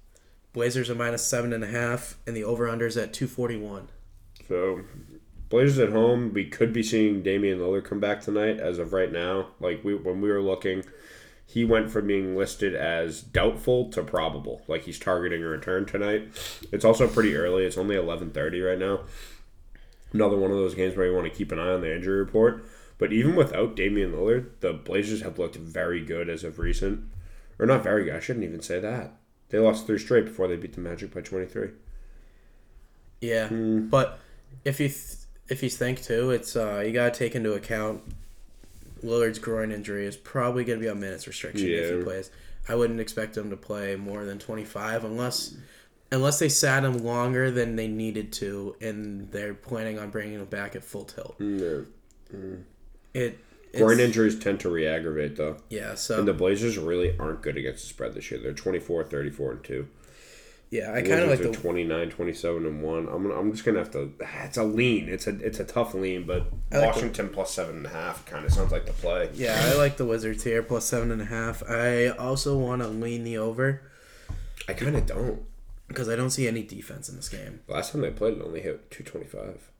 Blazers 0.52 0.88
are 0.88 0.94
minus 0.94 1.26
seven 1.26 1.52
and 1.52 1.64
a 1.64 1.66
half, 1.66 2.16
and 2.26 2.34
the 2.36 2.44
over 2.44 2.66
unders 2.66 3.00
at 3.00 3.12
two 3.12 3.26
forty 3.26 3.56
one. 3.56 3.88
So, 4.48 4.82
Blazers 5.48 5.78
at 5.78 5.90
home. 5.90 6.32
We 6.32 6.46
could 6.46 6.72
be 6.72 6.82
seeing 6.82 7.22
Damian 7.22 7.58
Lillard 7.58 7.84
come 7.84 8.00
back 8.00 8.20
tonight. 8.22 8.58
As 8.58 8.78
of 8.78 8.92
right 8.92 9.12
now, 9.12 9.48
like 9.60 9.82
we 9.84 9.94
when 9.94 10.20
we 10.20 10.30
were 10.30 10.40
looking, 10.42 10.84
he 11.46 11.64
went 11.64 11.90
from 11.90 12.06
being 12.08 12.36
listed 12.36 12.74
as 12.74 13.22
doubtful 13.22 13.88
to 13.90 14.02
probable. 14.02 14.62
Like 14.68 14.82
he's 14.82 14.98
targeting 14.98 15.42
a 15.42 15.46
return 15.46 15.86
tonight. 15.86 16.28
It's 16.72 16.84
also 16.84 17.06
pretty 17.08 17.36
early. 17.36 17.64
It's 17.64 17.78
only 17.78 17.96
eleven 17.96 18.30
thirty 18.30 18.60
right 18.60 18.78
now. 18.78 19.00
Another 20.12 20.36
one 20.36 20.50
of 20.50 20.56
those 20.56 20.74
games 20.74 20.96
where 20.96 21.06
you 21.06 21.14
want 21.14 21.30
to 21.30 21.36
keep 21.36 21.52
an 21.52 21.58
eye 21.58 21.72
on 21.72 21.80
the 21.80 21.94
injury 21.94 22.18
report. 22.18 22.64
But 22.98 23.12
even 23.12 23.36
without 23.36 23.76
Damian 23.76 24.12
Lillard, 24.12 24.60
the 24.60 24.72
Blazers 24.72 25.20
have 25.22 25.38
looked 25.38 25.56
very 25.56 26.02
good 26.04 26.28
as 26.28 26.44
of 26.44 26.58
recent. 26.58 27.04
Or 27.58 27.66
not 27.66 27.82
very 27.82 28.04
good. 28.04 28.14
I 28.16 28.20
shouldn't 28.20 28.44
even 28.44 28.62
say 28.62 28.80
that. 28.80 29.12
They 29.50 29.58
lost 29.58 29.86
three 29.86 29.98
straight 29.98 30.24
before 30.26 30.48
they 30.48 30.56
beat 30.56 30.72
the 30.74 30.80
Magic 30.80 31.14
by 31.14 31.20
twenty 31.20 31.46
three. 31.46 31.70
Yeah, 33.20 33.48
Hmm. 33.48 33.88
but 33.88 34.18
if 34.64 34.78
you 34.80 34.88
th- 34.88 35.16
if 35.48 35.62
you 35.62 35.70
think 35.70 36.02
too, 36.02 36.30
it's 36.30 36.56
uh, 36.56 36.82
you 36.84 36.92
gotta 36.92 37.16
take 37.16 37.34
into 37.34 37.52
account 37.52 38.02
Lillard's 39.02 39.38
groin 39.38 39.72
injury 39.72 40.06
is 40.06 40.16
probably 40.16 40.64
gonna 40.64 40.80
be 40.80 40.88
on 40.88 41.00
minutes 41.00 41.26
restriction 41.26 41.68
if 41.68 41.98
he 41.98 42.04
plays. 42.04 42.30
I 42.68 42.74
wouldn't 42.74 43.00
expect 43.00 43.36
him 43.36 43.50
to 43.50 43.56
play 43.56 43.96
more 43.96 44.24
than 44.24 44.38
twenty 44.38 44.64
five 44.64 45.04
unless 45.04 45.54
unless 46.12 46.38
they 46.38 46.48
sat 46.48 46.84
him 46.84 46.98
longer 46.98 47.50
than 47.50 47.76
they 47.76 47.88
needed 47.88 48.32
to, 48.32 48.76
and 48.80 49.30
they're 49.30 49.54
planning 49.54 49.98
on 49.98 50.10
bringing 50.10 50.38
him 50.38 50.44
back 50.46 50.76
at 50.76 50.84
full 50.84 51.04
tilt. 51.04 51.38
Mm, 51.38 51.60
no. 51.60 51.86
Mm. 52.34 52.62
It 53.14 53.38
Groin 53.76 54.00
injuries 54.00 54.38
tend 54.38 54.60
to 54.60 54.70
re-aggravate 54.70 55.36
though. 55.36 55.58
Yeah, 55.68 55.94
so 55.94 56.18
And 56.18 56.28
the 56.28 56.32
Blazers 56.32 56.78
really 56.78 57.16
aren't 57.18 57.42
good 57.42 57.56
against 57.56 57.82
the 57.82 57.88
spread 57.88 58.14
this 58.14 58.30
year. 58.30 58.40
They're 58.40 58.52
24, 58.52 59.04
34, 59.04 59.52
and 59.52 59.64
2. 59.64 59.88
Yeah, 60.70 60.92
I 60.92 61.00
kind 61.02 61.20
of 61.22 61.28
like 61.30 61.40
the 61.40 61.50
are 61.50 61.54
29, 61.54 62.10
27, 62.10 62.66
and 62.66 62.82
1. 62.82 62.98
I'm, 63.08 63.22
gonna, 63.22 63.34
I'm 63.38 63.52
just 63.52 63.64
going 63.64 63.74
to 63.76 63.80
have 63.82 63.90
to. 63.92 64.12
It's 64.44 64.56
a 64.56 64.64
lean. 64.64 65.08
It's 65.08 65.26
a 65.26 65.38
it's 65.44 65.60
a 65.60 65.64
tough 65.64 65.94
lean, 65.94 66.26
but 66.26 66.40
like 66.40 66.50
the- 66.70 66.80
Washington 66.86 67.28
plus 67.28 67.54
7.5 67.56 68.26
kind 68.26 68.44
of 68.44 68.52
sounds 68.52 68.72
like 68.72 68.84
the 68.86 68.92
play. 68.92 69.30
yeah 69.34 69.58
I 69.64 69.74
like 69.76 69.96
the 69.96 70.04
Wizards 70.04 70.42
here 70.44 70.62
plus 70.62 70.84
seven 70.84 71.10
and 71.12 71.22
a 71.22 71.26
half. 71.26 71.62
I 71.68 72.08
also 72.08 72.58
want 72.58 72.82
to 72.82 72.88
lean 72.88 73.22
the 73.24 73.38
over 73.38 73.82
I 74.68 74.72
kind 74.72 74.96
of 74.96 75.06
don't. 75.06 75.42
because 75.88 76.08
I 76.08 76.16
don't 76.16 76.30
see 76.30 76.48
any 76.48 76.62
defense 76.64 77.08
in 77.08 77.14
this 77.16 77.28
game. 77.28 77.60
Last 77.68 77.92
time 77.92 78.00
they 78.00 78.10
played, 78.10 78.34
it 78.38 78.42
only 78.44 78.60
hit 78.60 78.90
225 78.90 79.70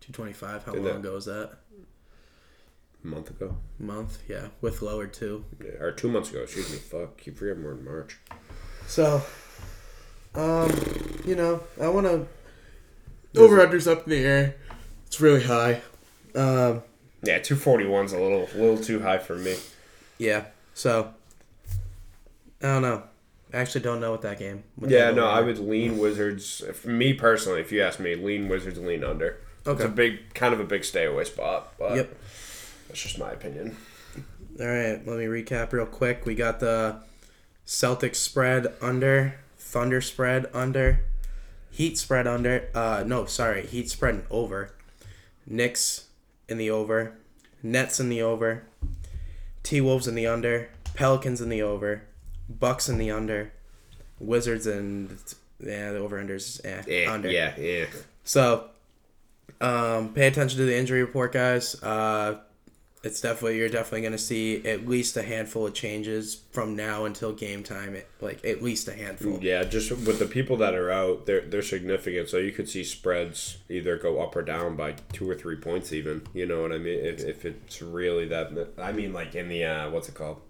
Two 0.00 0.12
twenty 0.12 0.32
five. 0.32 0.64
How 0.64 0.72
Did 0.72 0.82
long 0.82 0.92
that- 0.94 0.98
ago 1.08 1.14
was 1.14 1.24
that? 1.26 1.52
a 3.04 3.06
month 3.06 3.30
ago. 3.30 3.56
month, 3.78 4.18
yeah, 4.28 4.48
with 4.60 4.82
lower 4.82 5.06
two. 5.06 5.44
Yeah, 5.64 5.70
or 5.80 5.90
two 5.92 6.08
months 6.08 6.30
ago, 6.30 6.42
excuse 6.42 6.70
me. 6.70 6.76
Fuck. 6.78 7.16
Keep 7.18 7.38
forgetting 7.38 7.64
we're 7.64 7.72
in 7.72 7.84
March. 7.84 8.18
So, 8.86 9.22
um, 10.34 10.70
you 11.24 11.34
know, 11.36 11.62
I 11.80 11.88
want 11.88 12.06
to 12.06 12.26
over 13.40 13.58
unders 13.66 13.90
up 13.90 14.04
in 14.04 14.10
the 14.10 14.24
air. 14.24 14.54
It's 15.06 15.20
really 15.20 15.42
high. 15.44 15.82
Um, 16.34 16.82
Yeah, 17.22 17.38
241's 17.38 18.12
a 18.12 18.18
little, 18.20 18.48
a 18.54 18.56
little 18.58 18.78
too 18.78 19.00
high 19.00 19.18
for 19.18 19.36
me. 19.36 19.56
yeah. 20.18 20.44
So, 20.74 21.12
I 22.62 22.66
don't 22.66 22.82
know. 22.82 23.02
I 23.52 23.58
actually 23.58 23.82
don't 23.82 24.00
know 24.00 24.10
what 24.10 24.22
that 24.22 24.38
game. 24.38 24.64
what 24.76 24.90
Yeah, 24.90 25.10
no, 25.10 25.24
over- 25.24 25.32
I 25.38 25.40
would 25.42 25.58
lean 25.58 25.98
Wizards. 25.98 26.62
For 26.74 26.88
me 26.88 27.12
personally, 27.12 27.60
if 27.60 27.70
you 27.70 27.82
ask 27.82 28.00
me, 28.00 28.14
lean 28.14 28.48
Wizards, 28.48 28.78
lean 28.78 29.04
under. 29.04 29.38
Okay. 29.66 29.84
It's 29.84 29.92
a 29.92 29.94
big, 29.94 30.32
kind 30.34 30.54
of 30.54 30.60
a 30.60 30.64
big 30.64 30.84
stay 30.84 31.04
away 31.04 31.24
spot, 31.24 31.74
but 31.78 31.94
Yep. 31.96 32.16
that's 32.88 33.02
just 33.02 33.18
my 33.18 33.30
opinion. 33.32 33.76
All 34.58 34.66
right, 34.66 35.06
let 35.06 35.18
me 35.18 35.26
recap 35.26 35.72
real 35.72 35.86
quick. 35.86 36.24
We 36.24 36.34
got 36.34 36.60
the 36.60 36.96
Celtics 37.66 38.16
spread 38.16 38.72
under, 38.80 39.34
Thunder 39.62 40.00
spread 40.00 40.46
under, 40.52 41.04
Heat 41.70 41.96
spread 41.96 42.26
under. 42.26 42.68
Uh, 42.74 43.04
no, 43.06 43.24
sorry, 43.26 43.64
Heat 43.66 43.88
spread 43.88 44.24
over, 44.30 44.74
Knicks 45.46 46.08
in 46.48 46.58
the 46.58 46.68
over, 46.70 47.14
Nets 47.62 47.98
in 48.00 48.08
the 48.08 48.20
over, 48.20 48.64
T 49.62 49.80
Wolves 49.80 50.06
in 50.08 50.14
the 50.14 50.26
under, 50.26 50.68
Pelicans 50.94 51.40
in 51.40 51.48
the 51.48 51.62
over, 51.62 52.02
Bucks 52.48 52.88
in 52.88 52.98
the 52.98 53.10
under, 53.10 53.52
Wizards 54.18 54.66
and 54.66 55.16
yeah, 55.60 55.92
the 55.92 55.98
over 55.98 56.22
unders 56.22 56.60
eh, 56.64 56.82
Yeah, 56.86 57.12
under. 57.12 57.30
yeah, 57.30 57.54
yeah. 57.58 57.86
So, 58.24 58.68
um, 59.60 60.12
pay 60.12 60.26
attention 60.26 60.58
to 60.58 60.64
the 60.66 60.76
injury 60.76 61.02
report, 61.02 61.32
guys. 61.32 61.80
Uh, 61.82 62.40
it's 63.04 63.20
definitely 63.20 63.58
you're 63.58 63.68
definitely 63.68 64.02
going 64.02 64.12
to 64.12 64.18
see 64.18 64.64
at 64.64 64.86
least 64.86 65.16
a 65.16 65.22
handful 65.22 65.66
of 65.66 65.74
changes 65.74 66.42
from 66.52 66.76
now 66.76 67.04
until 67.04 67.32
game 67.32 67.64
time. 67.64 67.96
It, 67.96 68.08
like 68.20 68.44
at 68.44 68.62
least 68.62 68.86
a 68.86 68.94
handful. 68.94 69.40
Yeah, 69.42 69.64
just 69.64 69.90
with 69.90 70.20
the 70.20 70.26
people 70.26 70.56
that 70.58 70.74
are 70.74 70.90
out, 70.90 71.26
they're 71.26 71.40
they're 71.40 71.62
significant. 71.62 72.28
So 72.28 72.38
you 72.38 72.52
could 72.52 72.68
see 72.68 72.84
spreads 72.84 73.58
either 73.68 73.96
go 73.96 74.20
up 74.20 74.36
or 74.36 74.42
down 74.42 74.76
by 74.76 74.92
two 75.12 75.28
or 75.28 75.34
three 75.34 75.56
points, 75.56 75.92
even. 75.92 76.22
You 76.32 76.46
know 76.46 76.62
what 76.62 76.72
I 76.72 76.78
mean? 76.78 77.04
If, 77.04 77.24
if 77.24 77.44
it's 77.44 77.82
really 77.82 78.26
that, 78.28 78.74
I 78.78 78.92
mean, 78.92 79.12
like 79.12 79.34
in 79.34 79.48
the 79.48 79.64
uh, 79.64 79.90
what's 79.90 80.08
it 80.08 80.14
called? 80.14 80.40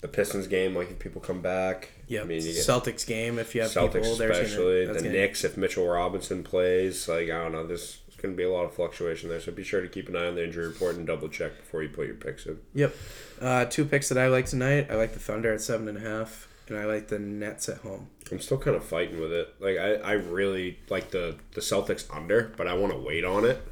The 0.00 0.08
Pistons 0.08 0.46
game, 0.46 0.76
like 0.76 0.90
if 0.90 0.98
people 0.98 1.20
come 1.20 1.40
back. 1.40 1.88
Yeah, 2.06 2.20
I 2.20 2.24
mean, 2.24 2.42
Celtics 2.42 3.06
game. 3.06 3.38
If 3.38 3.54
you 3.54 3.62
have 3.62 3.70
Celtics 3.70 3.94
people, 3.94 4.12
especially 4.12 4.86
gonna, 4.86 4.98
the 4.98 5.04
gonna- 5.04 5.14
Knicks. 5.14 5.42
If 5.42 5.56
Mitchell 5.56 5.88
Robinson 5.88 6.44
plays, 6.44 7.08
like 7.08 7.30
I 7.30 7.42
don't 7.42 7.52
know, 7.52 7.66
there's 7.66 8.02
going 8.24 8.34
to 8.34 8.38
be 8.38 8.44
a 8.44 8.50
lot 8.50 8.64
of 8.64 8.72
fluctuation 8.72 9.28
there. 9.28 9.38
So 9.38 9.52
be 9.52 9.62
sure 9.62 9.82
to 9.82 9.88
keep 9.88 10.08
an 10.08 10.16
eye 10.16 10.26
on 10.26 10.34
the 10.34 10.44
injury 10.44 10.66
report 10.66 10.96
and 10.96 11.06
double 11.06 11.28
check 11.28 11.58
before 11.58 11.82
you 11.82 11.90
put 11.90 12.06
your 12.06 12.16
picks 12.16 12.46
in. 12.46 12.58
Yep. 12.72 12.96
Uh, 13.40 13.64
two 13.66 13.84
picks 13.84 14.08
that 14.08 14.16
I 14.16 14.28
like 14.28 14.46
tonight. 14.46 14.88
I 14.90 14.94
like 14.94 15.12
the 15.12 15.18
Thunder 15.18 15.52
at 15.52 15.60
seven 15.60 15.88
and 15.88 15.98
a 15.98 16.00
half, 16.00 16.48
and 16.66 16.78
I 16.78 16.86
like 16.86 17.08
the 17.08 17.18
Nets 17.18 17.68
at 17.68 17.78
home. 17.78 18.08
I'm 18.32 18.40
still 18.40 18.56
kind 18.56 18.76
of 18.76 18.82
fighting 18.82 19.20
with 19.20 19.30
it. 19.30 19.54
Like 19.60 19.76
I, 19.76 19.96
I 19.96 20.12
really 20.12 20.78
like 20.88 21.10
the 21.10 21.36
the 21.52 21.60
Celtics 21.60 22.04
under, 22.14 22.54
but 22.56 22.66
I 22.66 22.72
want 22.72 22.92
to 22.92 22.98
wait 22.98 23.24
on 23.24 23.44
it 23.44 23.62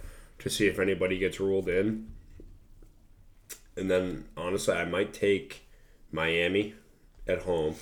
to 0.40 0.50
see 0.50 0.66
if 0.66 0.78
anybody 0.78 1.18
gets 1.18 1.40
ruled 1.40 1.68
in. 1.68 2.12
And 3.74 3.90
then 3.90 4.26
honestly, 4.36 4.74
I 4.74 4.84
might 4.84 5.14
take 5.14 5.66
Miami 6.10 6.74
at 7.26 7.42
home. 7.42 7.76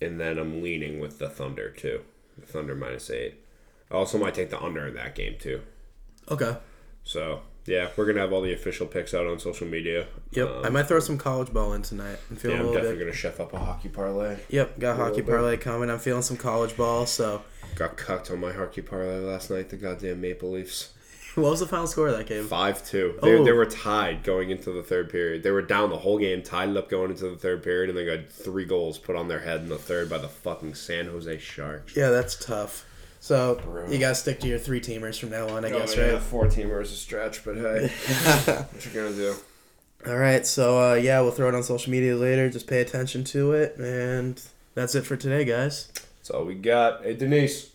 And 0.00 0.18
then 0.18 0.38
I'm 0.38 0.62
leaning 0.62 0.98
with 0.98 1.18
the 1.18 1.28
Thunder 1.28 1.68
too. 1.68 2.00
The 2.38 2.46
Thunder 2.46 2.74
minus 2.74 3.10
eight. 3.10 3.41
I 3.92 3.96
also 3.96 4.18
might 4.18 4.34
take 4.34 4.50
the 4.50 4.60
under 4.60 4.86
in 4.86 4.94
that 4.94 5.14
game 5.14 5.36
too. 5.38 5.60
Okay. 6.30 6.56
So 7.04 7.40
yeah, 7.66 7.90
we're 7.96 8.06
gonna 8.06 8.20
have 8.20 8.32
all 8.32 8.40
the 8.42 8.52
official 8.52 8.86
picks 8.86 9.12
out 9.14 9.26
on 9.26 9.38
social 9.38 9.66
media. 9.66 10.06
Yep. 10.32 10.48
Um, 10.48 10.64
I 10.64 10.68
might 10.70 10.86
throw 10.88 11.00
some 11.00 11.18
college 11.18 11.52
ball 11.52 11.74
in 11.74 11.82
tonight. 11.82 12.18
I'm 12.30 12.36
feeling 12.36 12.56
yeah, 12.58 12.62
I'm 12.64 12.72
definitely 12.72 12.96
bit. 12.96 13.04
gonna 13.04 13.12
chef 13.16 13.38
up 13.40 13.52
a 13.52 13.58
hockey 13.58 13.88
parlay. 13.88 14.38
Yep. 14.48 14.78
Got 14.80 14.98
a 14.98 15.02
hockey 15.04 15.20
bit. 15.20 15.26
parlay 15.28 15.56
coming. 15.56 15.90
I'm 15.90 15.98
feeling 15.98 16.22
some 16.22 16.36
college 16.36 16.76
ball. 16.76 17.06
So, 17.06 17.42
Got 17.74 17.96
cucked 17.96 18.30
on 18.30 18.40
my 18.40 18.52
hockey 18.52 18.82
parlay 18.82 19.18
last 19.18 19.50
night. 19.50 19.68
The 19.68 19.76
goddamn 19.76 20.20
Maple 20.20 20.50
Leafs. 20.50 20.92
what 21.36 21.50
was 21.50 21.60
the 21.60 21.66
final 21.66 21.86
score 21.86 22.08
of 22.08 22.16
that 22.18 22.26
game? 22.26 22.44
Five 22.44 22.84
two. 22.86 23.18
They, 23.22 23.34
Oh. 23.36 23.44
they 23.44 23.52
were 23.52 23.64
tied 23.66 24.22
going 24.24 24.50
into 24.50 24.70
the 24.72 24.82
third 24.82 25.08
period. 25.10 25.42
They 25.42 25.50
were 25.50 25.62
down 25.62 25.90
the 25.90 25.96
whole 25.98 26.18
game, 26.18 26.42
tied 26.42 26.68
it 26.70 26.76
up 26.76 26.88
going 26.90 27.10
into 27.10 27.28
the 27.30 27.36
third 27.36 27.62
period, 27.62 27.88
and 27.90 27.98
they 27.98 28.04
got 28.04 28.30
three 28.30 28.64
goals 28.64 28.98
put 28.98 29.16
on 29.16 29.28
their 29.28 29.40
head 29.40 29.60
in 29.60 29.68
the 29.68 29.78
third 29.78 30.10
by 30.10 30.18
the 30.18 30.28
fucking 30.28 30.74
San 30.74 31.06
Jose 31.06 31.38
Sharks. 31.38 31.96
Yeah, 31.96 32.10
that's 32.10 32.34
tough. 32.44 32.84
So 33.22 33.54
Bro. 33.64 33.88
you 33.88 34.00
gotta 34.00 34.16
stick 34.16 34.40
to 34.40 34.48
your 34.48 34.58
three 34.58 34.80
teamers 34.80 35.16
from 35.16 35.30
now 35.30 35.48
on, 35.50 35.64
I 35.64 35.70
guess, 35.70 35.96
Oh, 35.96 36.00
yeah, 36.00 36.12
right? 36.14 36.20
Four 36.20 36.46
teamer 36.46 36.82
is 36.82 36.90
a 36.90 36.96
stretch, 36.96 37.44
but 37.44 37.54
hey, 37.54 37.86
what 38.72 38.84
you 38.84 38.90
gonna 38.90 39.14
do? 39.14 39.36
All 40.08 40.16
right. 40.16 40.44
So 40.44 40.90
uh, 40.90 40.94
yeah, 40.94 41.20
we'll 41.20 41.30
throw 41.30 41.48
it 41.48 41.54
on 41.54 41.62
social 41.62 41.92
media 41.92 42.16
later. 42.16 42.50
Just 42.50 42.66
pay 42.66 42.80
attention 42.80 43.22
to 43.26 43.52
it, 43.52 43.76
and 43.76 44.42
that's 44.74 44.96
it 44.96 45.02
for 45.06 45.16
today, 45.16 45.44
guys. 45.44 45.92
That's 46.18 46.30
all 46.30 46.44
we 46.44 46.56
got. 46.56 47.04
Hey 47.04 47.14
Denise. 47.14 47.70